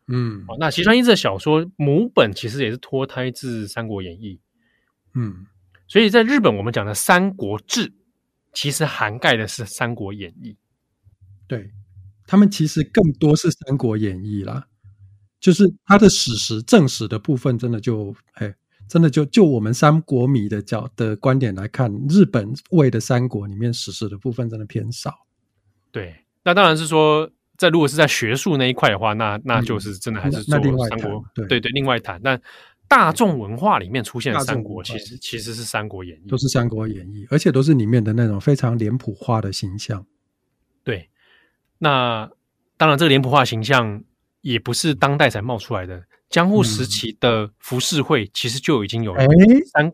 [0.06, 4.34] 嗯，哦，那吉川英治的小说母本其实也是脱胎自《三国演义》。
[5.14, 5.46] 嗯，
[5.88, 7.88] 所以在日本，我们讲的《三国志》
[8.52, 10.52] 其实涵盖的是《三国演义》。
[11.46, 11.70] 对，
[12.26, 14.68] 他们其实更多是《三国演义》啦，
[15.40, 18.54] 就是他的史实正史的部分，真的就哎，
[18.90, 25.26] 真的就就我们三国迷的角的观点来看，日本为的三国里面史实的部分真的偏少。
[25.90, 27.30] 对，那当然是说。
[27.60, 32.18] 在如果是在学术那一块的话，那那就是真的还是做三国，对对对，另外谈。
[32.24, 32.40] 但
[32.88, 40.06] 大众文化里面出现的三国，其实其实是《三国演义》，都是《三国演义》，而且都是里面的那种非常脸谱化的形象。
[40.82, 41.10] 对，
[41.76, 42.30] 那
[42.78, 44.02] 当然，这个脸谱化形象
[44.40, 46.02] 也不是当代才冒出来的。
[46.30, 49.90] 江户时期的浮世绘其实就已经有三《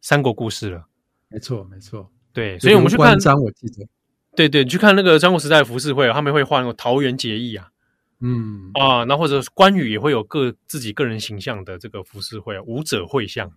[0.00, 0.86] 三国故事》了。
[1.28, 2.12] 没错，没错。
[2.32, 3.88] 对，所以我们去看章，我记得。
[4.36, 7.70] 对对，你去看那个江户时代的浮世绘，他们会画那个桃园结义啊。
[8.20, 13.50] 嗯啊，那或者关羽也会有个自己个人形象的这个浮世绘，武者绘像，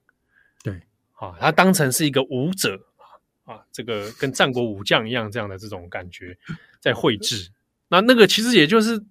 [0.63, 0.81] 对，
[1.13, 2.79] 啊，他当成是一个武者
[3.43, 6.37] 啊，这个跟战国武将一样这样的这种感觉
[6.79, 7.49] 在绘制。
[7.89, 9.03] 那那个其实也就是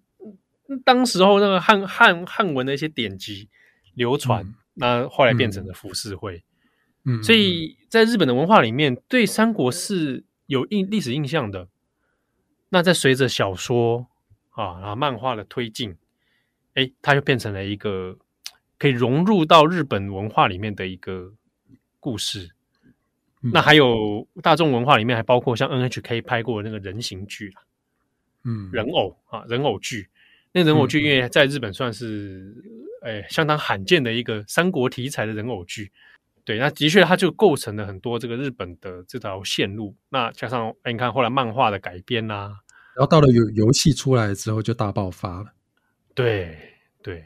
[0.85, 3.49] 当时候那个汉汉汉文的一些典籍
[3.95, 6.43] 流传，嗯、那后来变成了浮世绘。
[7.05, 11.69] 嗯，所以在日本的文化里面，对三国是有印历史印象的。
[12.69, 14.07] 那在随着小说。
[14.51, 15.97] 啊，然后漫画的推进，
[16.75, 18.19] 哎，它就变成了一个
[18.79, 21.33] 可以融入到日本文化里面的一个
[22.01, 22.51] 故事。
[23.43, 27.55] 嗯、那还有大众文化里面还包括像 NHK 拍过的那个人形剧，
[28.45, 30.09] 嗯，人偶啊，人偶剧。
[30.53, 32.55] 那人偶剧因为在日本算是
[33.03, 35.93] 哎相当罕见的一个三国题材的人偶剧。
[36.45, 39.95] 对，那的确它就构成了很多这个日本的这条线路。
[40.09, 42.61] 那加上哎，你看后来漫画的改编啊。
[42.97, 45.53] 然后到了游游戏出来之后就大爆发了，
[46.15, 46.59] 对
[47.03, 47.25] 对，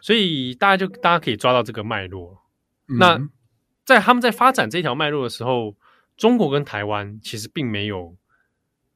[0.00, 2.40] 所以大家就大家可以抓到这个脉络。
[2.86, 3.28] 嗯、那
[3.84, 5.74] 在他们在发展这条脉络的时候，
[6.16, 8.16] 中国跟台湾其实并没有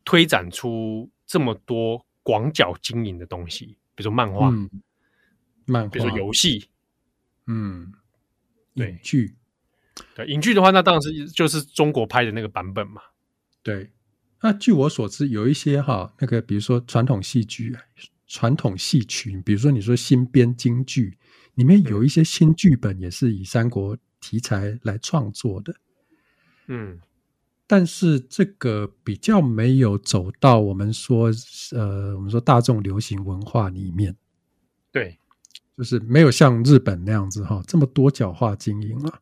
[0.04, 4.68] 推展出这么多广角经营的东西，比如说漫画、嗯、
[5.66, 6.68] 漫画，比如说游戏，
[7.46, 7.92] 嗯，
[8.74, 9.36] 对，影剧，
[10.16, 13.00] 对，影剧的话，那当然是就是中国拍的那个版本嘛，
[13.62, 13.92] 对。
[14.40, 17.74] 那据我所知，有一些哈，那个比如说传统戏剧、
[18.26, 21.16] 传统戏曲，比如说你说新编京剧，
[21.54, 25.74] 里面有一些新剧本也是以三国题材来创作的，
[26.66, 27.00] 嗯，
[27.76, 31.28] 但是这个比较没有走到我们说
[31.72, 34.14] 呃，我们说大众流行文化里面，
[34.92, 35.18] 对，
[35.76, 39.20] 就是没有像日本那样子哈，这么多角化经营了。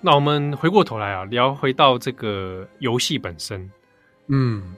[0.00, 3.70] 那我们回过头来啊，聊回到这个游戏本身。
[4.28, 4.74] 嗯，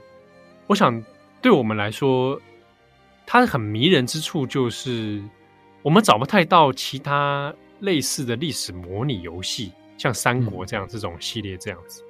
[0.66, 1.02] 我想
[1.40, 2.40] 对我们来说，
[3.24, 5.22] 它很迷人之处就是，
[5.82, 12.02] 我们找不太到其他类似的历史模拟游戏，像三国这样、嗯、这种系列这样子。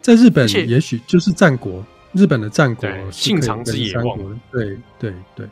[0.00, 4.16] 在日本，也许就是战国，日本的战国，信长之野望。
[4.52, 5.48] 对对对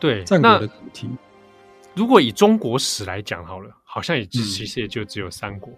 [0.00, 1.08] 对，战国的主题。
[1.94, 5.72] 如果以中国史来讲好了，好像也其实也就只有三国。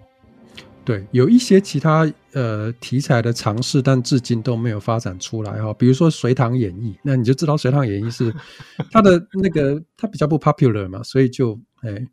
[0.80, 5.74] 嗯对，有一些其他呃题材的尝试，但至今都没有发展出来哈、哦。
[5.74, 8.34] 比如说《隋唐演义》，那你就知道《隋唐演义》是
[8.90, 12.06] 它的那个它比较不 popular 嘛，所以就哎，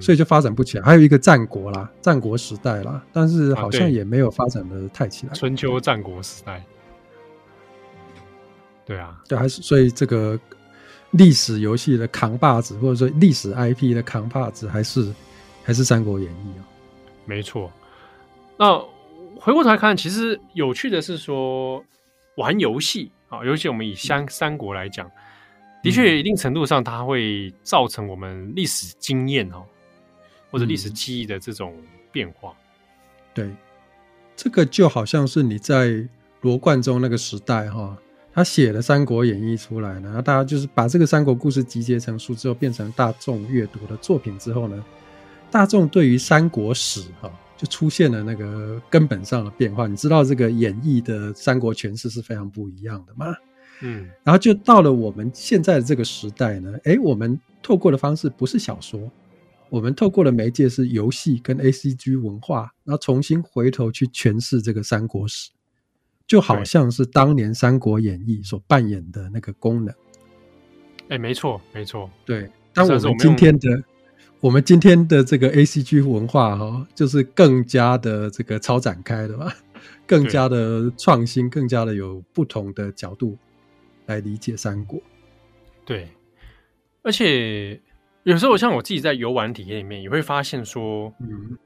[0.00, 0.84] 所以就发展不起来。
[0.84, 5.32] 还有一个战国啦，战国时代啦，但是好像也没有发展的太起来。
[5.32, 6.62] 春秋战国时代，
[8.84, 10.38] 对啊，对，还是所以这个
[11.12, 15.12] 历史游戏的扛把子，或者说历史 IP 的扛把子，还是
[15.64, 16.68] 还是《三国演义》啊，
[17.24, 17.72] 没错。
[18.62, 18.78] 那
[19.40, 21.84] 回过头来看，其实有趣的是说，
[22.36, 25.10] 玩游戏啊，尤其我们以三三国来讲，
[25.82, 29.64] 的确一定程度上，它会造成我们历史经验哦，
[30.48, 31.74] 或者历史记忆的这种
[32.12, 32.54] 变化。
[33.34, 33.50] 对，
[34.36, 36.06] 这个就好像是你在
[36.42, 37.96] 罗贯中那个时代哈，
[38.32, 44.84] 他写了《三国演义》出来呢，然后大家就是把这个三国故事集结成书之后，变成大众阅读的作品之后呢，
[45.50, 47.28] 大众对于三国史哈。
[47.62, 53.26] 就出现了那个根本上的变化，你知道这个演绎的三国诠释是非常不一样的吗？
[53.82, 59.08] 嗯，然后就到了我们现在的这个时代呢，诶，我们透过的方式不是小说，
[59.70, 65.52] 我们透过的媒介是游戏跟 ACG 文化，然后重新回头去诠释这个三国史，
[66.26, 69.94] 就好像是当年《三国演义》所扮演的那个功能。
[71.10, 73.84] 哎，没错，没错，对，当我们今天的。
[74.42, 79.52] 我们今天的这个 A C G 文化哈，就是更加的这个超展开的嘛，
[80.04, 83.38] 更加的创新，更加的有不同的角度
[84.06, 85.00] 来理解三国。
[85.84, 86.08] 对，
[87.02, 87.80] 而且
[88.24, 91.56] 有时候像我自己在游玩体验里面也会发现说，嗯，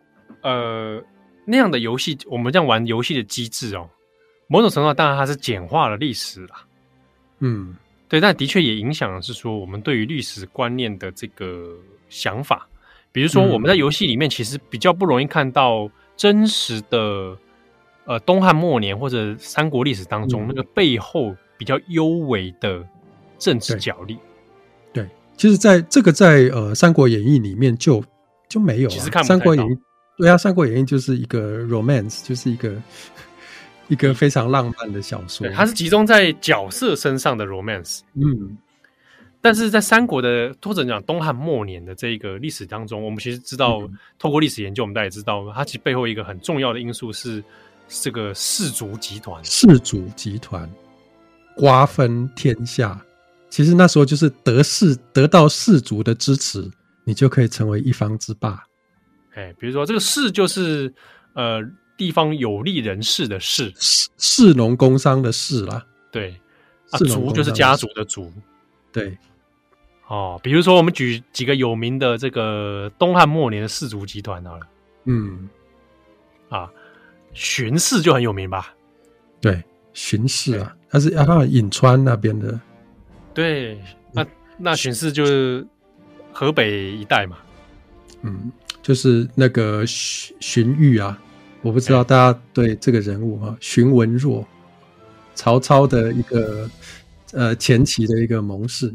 [0.43, 1.03] 呃，
[1.47, 3.89] 那样的游戏，我们这样玩游戏的机制哦，
[4.49, 6.67] 某种程度上当然它是简化了历史啦。
[7.39, 7.75] 嗯，
[8.07, 11.75] 对，但的确也影响的是说我们对于历史观念的这个
[12.17, 12.69] 想法。
[13.13, 17.37] 比如说，我们在游戏里面其实比较不容易看到真实的，
[18.05, 22.87] 呃，东汉末年或者三国历史当中那个背后比较幽微的
[23.39, 24.19] 政治角力。
[24.93, 28.05] 对，对，其实在这个在呃《三国演义》里面就
[28.49, 28.93] 就没有、啊。
[28.93, 29.71] 其实看《三国演义》，
[30.19, 32.75] 对啊，《三国演义》就是一个 romance，就是一个
[33.89, 35.49] 一个非常浪漫的小说。
[35.51, 38.01] 它是集中在角色身上的 romance。
[38.15, 38.59] 嗯，
[39.41, 47.43] 但是在三国的或者讲东汉末年的这个历史当中，我们其实知道，嗯、透过历史研究，我们大家也知道，它其实背后一个很重要的因素是
[47.89, 49.45] 这个氏族集团。
[49.45, 50.69] 氏族集团
[51.55, 53.01] 瓜分天下。
[53.49, 56.69] 其实那时候就是得氏，得到氏族的支持，
[57.05, 58.63] 你就可以成为一方之霸。
[59.35, 60.93] 哎，比如说这个氏就是
[61.35, 61.63] 呃
[61.97, 63.73] 地方有利人士的士，
[64.19, 65.87] 士农工商的士啦。
[66.11, 66.37] 对，
[66.91, 68.31] 啊族就是家族的族。
[68.93, 69.17] 对，
[70.09, 74.67] 哦，比如说我们举几个有名的这个东汉末年的氏族集团好了。
[75.05, 75.49] 嗯，
[76.49, 76.71] 啊，
[77.35, 78.75] 荀氏就很有名吧？
[79.41, 79.63] 对，
[79.93, 82.59] 荀氏啊，他是要到颍川那边的。
[83.35, 83.79] 对，
[84.13, 84.27] 那
[84.59, 85.67] 那荀氏就是
[86.33, 87.37] 河北一带嘛，
[88.23, 88.51] 嗯，
[88.83, 91.19] 就是那个荀荀彧啊，
[91.61, 94.47] 我不知道大家对这个人物啊，荀文若，
[95.35, 96.69] 曹操的一个
[97.37, 98.93] 呃前期的一个谋士，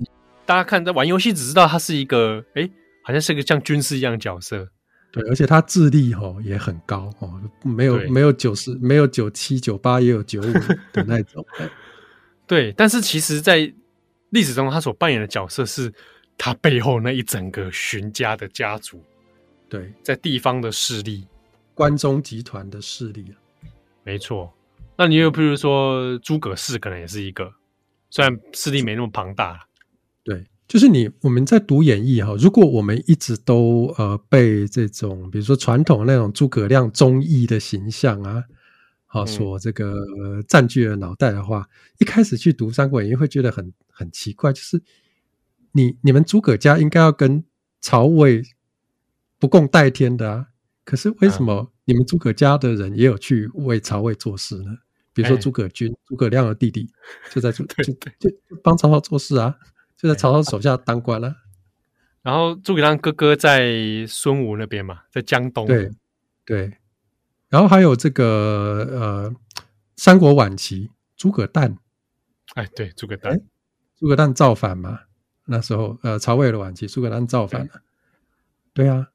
[0.47, 2.67] 大家看在玩游戏只知道他是一个，哎，
[3.03, 4.67] 好像是个像军师一样的角色，
[5.11, 10.53] 对，而且他智力哈也很高哦，没有没有九十，没有九七九八，也有九五
[10.91, 11.45] 的那种，
[12.47, 13.71] 对，但是其实，在
[14.31, 15.93] 历史中，他所扮演的角色是
[16.37, 19.03] 他背后那一整个荀家的家族，
[19.69, 21.27] 对，在地方的势力，
[21.75, 23.25] 关中集团的势力。
[23.31, 23.35] 啊，
[24.03, 24.51] 没错。
[24.97, 27.51] 那你又比如说诸葛氏，可能也是一个，
[28.11, 29.67] 虽然势力没那么庞大，
[30.23, 38.43] 对，就是你我们在读演义哈，如果我们一直都呃被这种比如说传统那种诸葛亮忠义的形象啊。
[39.13, 44.81] 好，所这个呃占据了脑袋的话，嗯、一开始去读《三国演义》会觉得很很奇怪，就是
[45.73, 47.43] 你你们诸葛家应该要跟
[47.81, 48.41] 曹魏
[49.37, 50.47] 不共戴天的啊，
[50.85, 54.77] 可是为什么你们诸葛家的人也有去为曹魏做事呢？
[55.13, 56.89] 比如说诸葛均，诸葛亮的弟弟
[57.31, 57.83] 就在就就
[58.19, 58.29] 就
[58.63, 59.57] 帮曹操做事啊，
[59.97, 61.35] 就在曹操手下当官了，啊。
[62.21, 65.65] 然后诸葛亮哥哥在孙吴那边嘛，在江东。
[65.65, 65.91] 对
[66.45, 66.77] 对。
[67.49, 69.35] 然后还有这个呃，
[69.97, 71.77] 三国晚期诸葛诞，
[72.53, 73.37] 哎，对，诸葛诞，
[73.97, 75.01] 诸葛诞造反嘛？
[75.47, 77.81] 那时候呃，曹魏的晚期，诸葛诞造反了。
[78.73, 79.07] 对，对啊，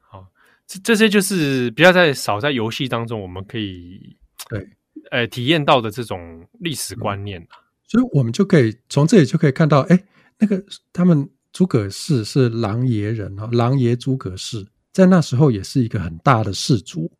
[0.00, 0.28] 好，
[0.66, 4.18] 这这些就是比较在少在游戏当中我们可以
[4.50, 4.76] 对，
[5.10, 10.04] 呃，体验到的这种历史观念，啊，所以我们就可以从这里就可以看到，哎，
[10.38, 17.10] 那个他们诸葛氏是琅琊人啊，琅琊诸葛氏在那时候也是一个很大的氏族。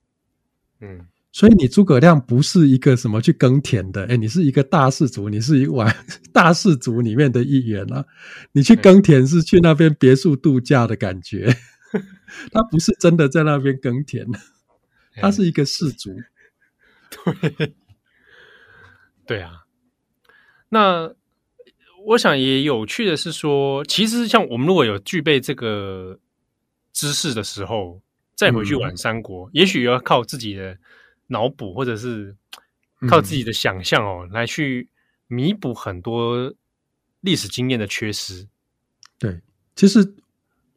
[0.80, 5.94] 嗯，所以你诸葛亮不是一个什么去耕田的，哎，你是一个大氏族，你是一玩
[6.32, 8.04] 大氏族里面的一员啊。
[8.52, 11.54] 你去耕田是去那边别墅度假的感觉，
[12.50, 14.26] 他不是真的在那边耕田，
[15.16, 16.10] 他是一个氏族。
[17.56, 17.74] 对，
[19.26, 19.64] 对啊。
[20.68, 21.14] 那
[22.06, 26.18] 我想也有趣的是说，其实像我们如果有具备这个
[26.92, 28.00] 知识的时候。
[28.34, 30.76] 再回去玩三国，嗯、也许要靠自己的
[31.28, 32.34] 脑补，或者是
[33.08, 34.88] 靠自己的想象哦，嗯、来去
[35.28, 36.52] 弥补很多
[37.20, 38.48] 历史经验的缺失。
[39.16, 39.40] 对，
[39.76, 40.14] 其实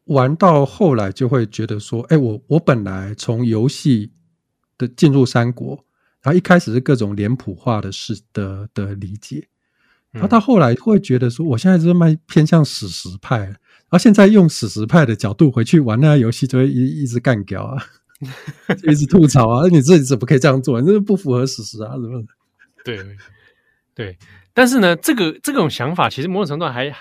[0.03, 4.11] 玩到后来就会觉得说，哎，我我本来从游戏
[4.77, 5.83] 的进入三国，
[6.25, 9.47] 然后一开始是各种脸谱化的事的的理解，
[10.09, 13.37] 然后到后来会觉得说，我现在是蛮偏向史实派。
[13.41, 17.77] 然后现在用史实派的角度回去玩那个游戏，就会一一直干掉啊，
[18.89, 19.67] 一直吐槽啊！
[19.69, 20.81] 你自己怎么可以这样做？
[20.81, 21.93] 你这不符合史实啊！
[21.93, 22.23] 什么？
[22.83, 22.97] 对
[23.93, 24.17] 对，
[24.51, 26.91] 但是呢，这个这种想法其实某种程度还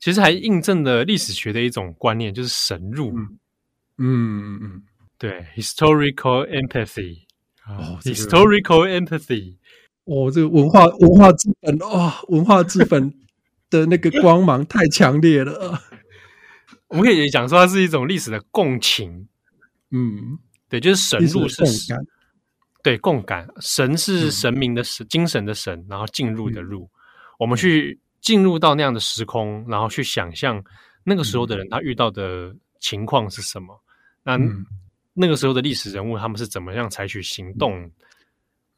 [0.00, 3.12] 其实还印证了历史学的一种观念，就是神入。
[3.18, 3.38] 嗯
[3.98, 4.82] 嗯嗯，
[5.18, 7.18] 对，historical empathy
[7.68, 9.56] 哦，historical empathy
[10.04, 13.12] 哦，这个文化文化资本哦，文化资本
[13.70, 15.80] 的那个光芒太强烈了。
[16.88, 19.28] 我们可以讲说，它是一种历史的共情，
[19.90, 21.96] 嗯，对，就是神入是神，
[22.82, 26.90] 对，共感，神是神明的神，嗯、精神的神，然后进入的入，嗯、
[27.38, 30.62] 我们去进入到那样的时空，然后去想象
[31.04, 33.80] 那个时候的人他遇到的情况是什么，
[34.22, 34.66] 那、嗯、
[35.14, 37.90] 那个时候的历史人物他们是怎么样采取行动，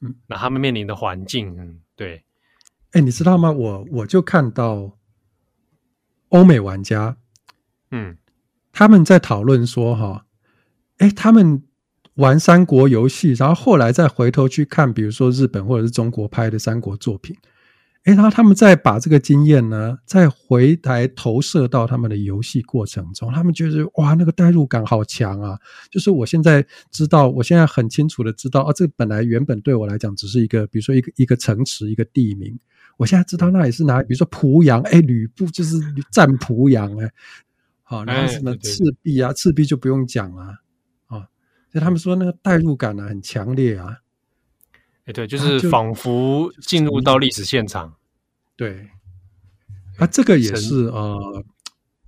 [0.01, 2.24] 嗯，那他们面临的环境，嗯，对，
[2.93, 3.51] 哎，你知道吗？
[3.51, 4.98] 我我就看到
[6.31, 7.16] 欧美玩家，
[7.90, 8.16] 嗯，
[8.73, 10.27] 他们在讨论说，哈，
[10.98, 11.62] 哎，他们
[12.15, 17.36] 玩三国游戏，然后后来再回头去看，比如说日本或者是中国拍的三国作品。
[18.05, 25.59] 哎，然后他们再把这个经验呢，再回台投射到他们的游戏过程中，他们觉得哇，那个代入感好强啊！
[25.90, 32.55] 就是我现在知道，我现在很清楚的知道，啊，这本来原本对我来讲只是一个，比如说一个一个城池，一个地名，
[32.98, 37.10] 我现在知道那里是哪里，比如说濮阳，哎，吕布就是战濮阳，哎，
[37.85, 40.43] 好，然后什么赤壁啊，赤壁就不用讲了，
[41.06, 41.24] 啊，
[41.72, 43.97] 所以他们说那个代入感呢很强烈啊。
[45.05, 47.89] 哎，对，就是仿佛进入到历史现场。
[47.89, 47.94] 啊、
[48.56, 48.89] 对，
[49.98, 51.44] 啊，这个也是呃，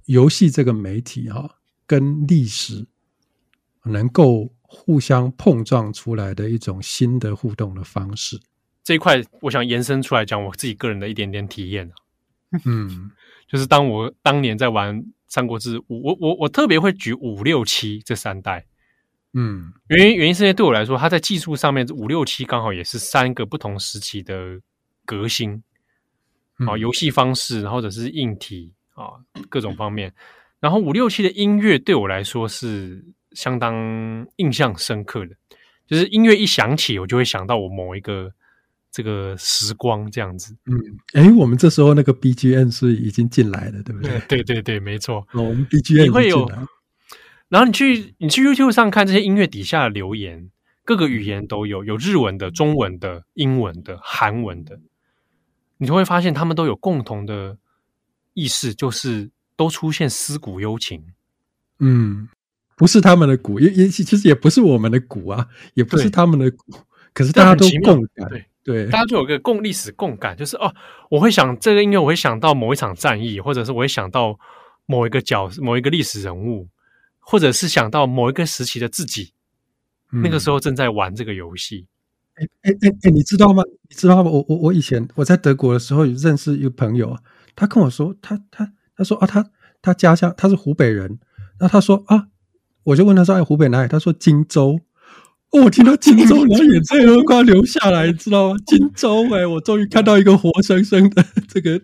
[0.07, 1.51] 游戏这个媒体哈、啊，
[1.87, 2.87] 跟历史
[3.85, 8.41] 能够互相碰撞出来的一种新的互动的方式。
[8.83, 11.93] 这一块，我想延伸出来讲我自己个人的一点点体验。
[12.65, 13.11] 嗯，
[13.47, 18.65] 就是当我当年在玩《三国志》，我我我我特别会举五六七这三代。
[19.39, 24.59] 嗯，原因原因是因为对我来说，它在技术上面五六七刚好也是三个不同时期的
[25.05, 25.63] 革新
[26.67, 30.15] 啊，游戏方式，或者是硬体啊，各种方面。
[30.59, 35.37] 然后五六七的音乐对我来说是相当印象深刻的，
[35.87, 38.33] 就是音乐一响起，我就会想到我某一个
[38.91, 40.57] 这个时光这样子。
[40.65, 40.81] 嗯，
[41.13, 44.19] 哎，我们这时候那个 BGM 是已经进来了，对不对？
[44.27, 45.29] 对对对，没错。
[45.35, 46.51] 我们 BGM 会有。
[47.49, 50.51] 然后你去你去 YouTube 上看这些音乐底下的留言，
[50.85, 54.81] 各个语言都有，有日文的、中文的、英文的、韩文的，
[55.79, 57.57] 你就会发现他们都有共同的
[58.35, 61.05] 意识，就是都出现思古幽情。
[61.79, 62.29] 嗯，
[62.77, 66.73] 不是他们的古，也也其实也不是我们的古啊，也不是他们的古，
[67.15, 70.75] 可是大家都共感，对对，大家就有个共历史共感，就是哦，
[71.11, 74.37] 我会想这个音乐，我会想到某一场战役，或者是我会想到
[74.87, 76.69] 某一个角某一个历史人物。
[77.29, 79.33] 或者是想到某一个时期的自己，
[80.13, 81.89] 嗯、那个时候正在玩这个游戏。
[82.37, 83.65] 哎哎哎哎，你知道吗？
[83.89, 84.31] 你知道吗？
[84.31, 87.17] 我我我以前我在德国的时候认识一个朋友，
[87.57, 89.51] 他跟我说，他他他说啊，他
[89.83, 91.19] 他家乡他是湖北人，
[91.59, 92.29] 然后他说啊，
[92.85, 93.89] 我就问他说，哎，湖北哪里？
[93.89, 94.79] 他说荆州。
[95.51, 98.57] 哦，我听到荆州，然后眼泪都快流下来，你知道吗？
[98.67, 101.81] 荆州，哎，我终于看到一个活生生的 这个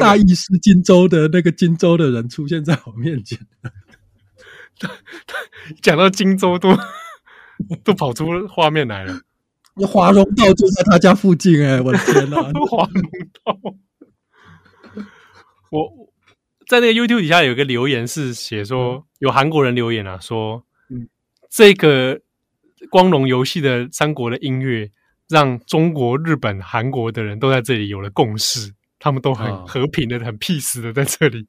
[0.00, 3.38] 大意是荆州的那个荆州的人出现在我面前。
[5.80, 6.76] 讲到荆州都
[7.84, 9.20] 都跑出画面来了，
[9.76, 12.42] 那华容道就在他家附近哎、欸，我的天哪！
[12.66, 13.02] 华容
[13.44, 13.58] 道，
[15.70, 16.08] 我
[16.66, 21.08] 在那个 YouTube 底下有个留言是写说，有韩国人留言啊，说，嗯，
[21.48, 22.20] 这个
[22.90, 24.90] 光荣游戏的三国的音乐，
[25.28, 31.46] 让中国、日本、韩国的人都在这里有了共识，他们都很和平的、很 peace 的在这里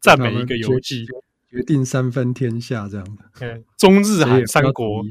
[0.00, 1.06] 赞美一个游戏。
[1.50, 5.02] 决定三分天下这样的，对，中日韩三国，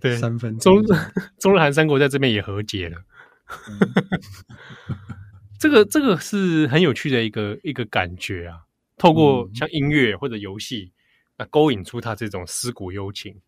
[0.00, 0.86] 对，三分中日
[1.38, 3.04] 中日韩三国在这边也和解了。
[5.60, 8.62] 这个这个是很有趣的一个一个感觉啊！
[8.96, 10.92] 透过像音乐或者游戏，
[11.38, 13.40] 那勾引出他这种思古幽情。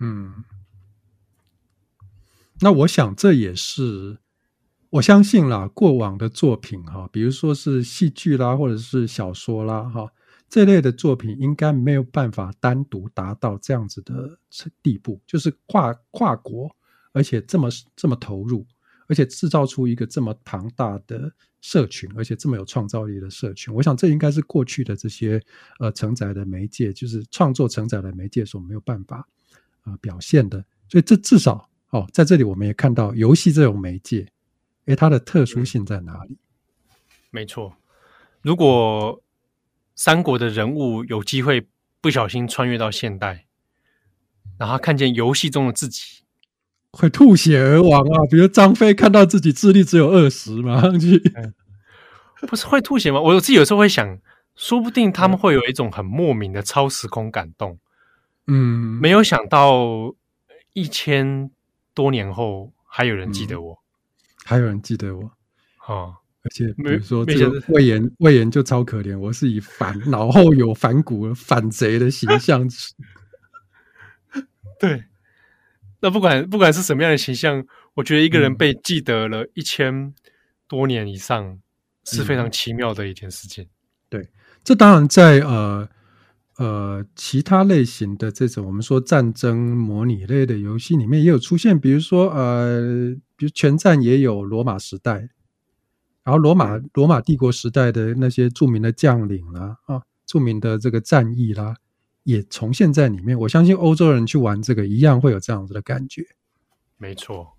[0.00, 0.44] 嗯，
[2.60, 4.18] 那我想这也是
[4.90, 10.10] 我相信啦，过往的作品哈，比如说是戏剧啦，或者是小说啦，哈。
[10.48, 14.38] 这类的作品应该没有办法单独达到这样子的
[14.80, 16.70] 地步，就是跨跨国，
[17.12, 18.64] 而且这么这么投入，
[19.08, 23.74] 而且制造出一个这么庞大的社群，而且这么有创造力的社群。
[23.74, 25.42] 我想这应该是过去的这些
[25.80, 29.26] 呃承载的媒介，就是创作承载的媒介所没有办法
[29.82, 30.64] 啊、呃、表现的。
[30.88, 34.28] 所以这至少哦，在这里我们也看到游戏这种媒介，
[34.84, 36.38] 诶，它的特殊性在哪里？
[37.30, 37.74] 没错，
[38.40, 39.20] 如果。
[39.94, 41.68] 三国的人物有机会
[42.00, 43.46] 不小心穿越到现代，
[44.58, 46.24] 然后看见游戏中的自己，
[46.90, 48.26] 会吐血而亡啊！
[48.30, 51.22] 比如张飞看到自己智力只有二十，马上去，
[52.48, 53.20] 不是会吐血吗？
[53.20, 54.18] 我自己有时候会想，
[54.54, 57.78] 说不定他们会有一种很莫名的超时空感动。
[58.46, 60.14] 嗯，没有想到
[60.72, 61.50] 一千
[61.94, 63.78] 多年后还有人记得我，嗯、
[64.44, 65.22] 还有人记得我
[65.78, 65.94] 啊。
[65.94, 69.18] 哦而且，比如说这个魏延，魏延就超可怜。
[69.18, 72.68] 我是以反脑后有反骨、反贼的形象。
[74.78, 75.04] 对，
[76.00, 77.64] 那不管不管是什么样的形象，
[77.94, 80.12] 我觉得一个人被记得了一千
[80.68, 81.58] 多年以上，
[82.04, 83.66] 是非常奇妙的一件事情。
[84.10, 84.28] 对，
[84.62, 85.88] 这当然在呃
[86.58, 95.30] 呃其他类型的这种我们说战争模拟类的游戏里面也有出现，比如说呃，比如全战也有罗马时代，
[96.24, 101.76] 然后罗马罗马帝国时代的那些著名的将领啦啊，著名的这个战役啦，
[102.22, 103.38] 也重现在里面。
[103.38, 106.24] 我相信欧洲人去玩这个一样会有这样子的感觉。
[106.96, 107.52] 没错。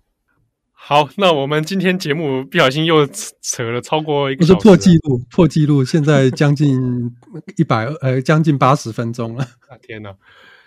[0.72, 3.06] 好，那我们今天节目不小心又
[3.40, 7.10] 扯了超过一个小时，不是破纪录，破纪录，现在将近
[7.56, 9.42] 一百呃，将近八十分钟了。
[9.68, 10.14] 啊天哪！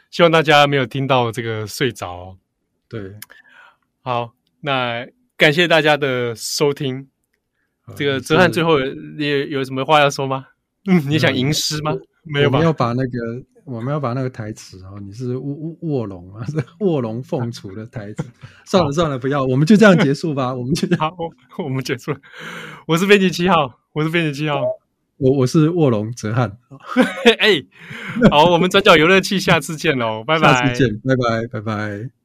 [0.09, 2.37] 希望大家没有听到这个睡着哦。
[2.87, 3.13] 对，
[4.01, 5.05] 好，那
[5.37, 7.07] 感谢大家的收听。
[7.95, 8.79] 这个泽汉最后
[9.17, 10.45] 你有有什么话要说吗？
[10.87, 11.93] 嗯，你想吟诗吗？
[12.23, 12.57] 没有吧？
[12.57, 13.43] 我们要把那个。
[13.65, 18.23] 我们要把那个台词哦，你是卧卧龙啊， 是卧龙凤雏的台词。
[18.65, 20.51] 算了算了，不要，我们就这样结束吧。
[20.55, 21.15] 我们就好，
[21.63, 22.11] 我 们结束。
[22.87, 24.63] 我是编辑七号，我是编辑七号，
[25.17, 26.57] 我我是卧龙泽汉。
[27.37, 27.61] 哎，
[28.31, 32.18] 好，我们转角游乐器，下次见喽，拜拜，下次见，拜拜，拜拜。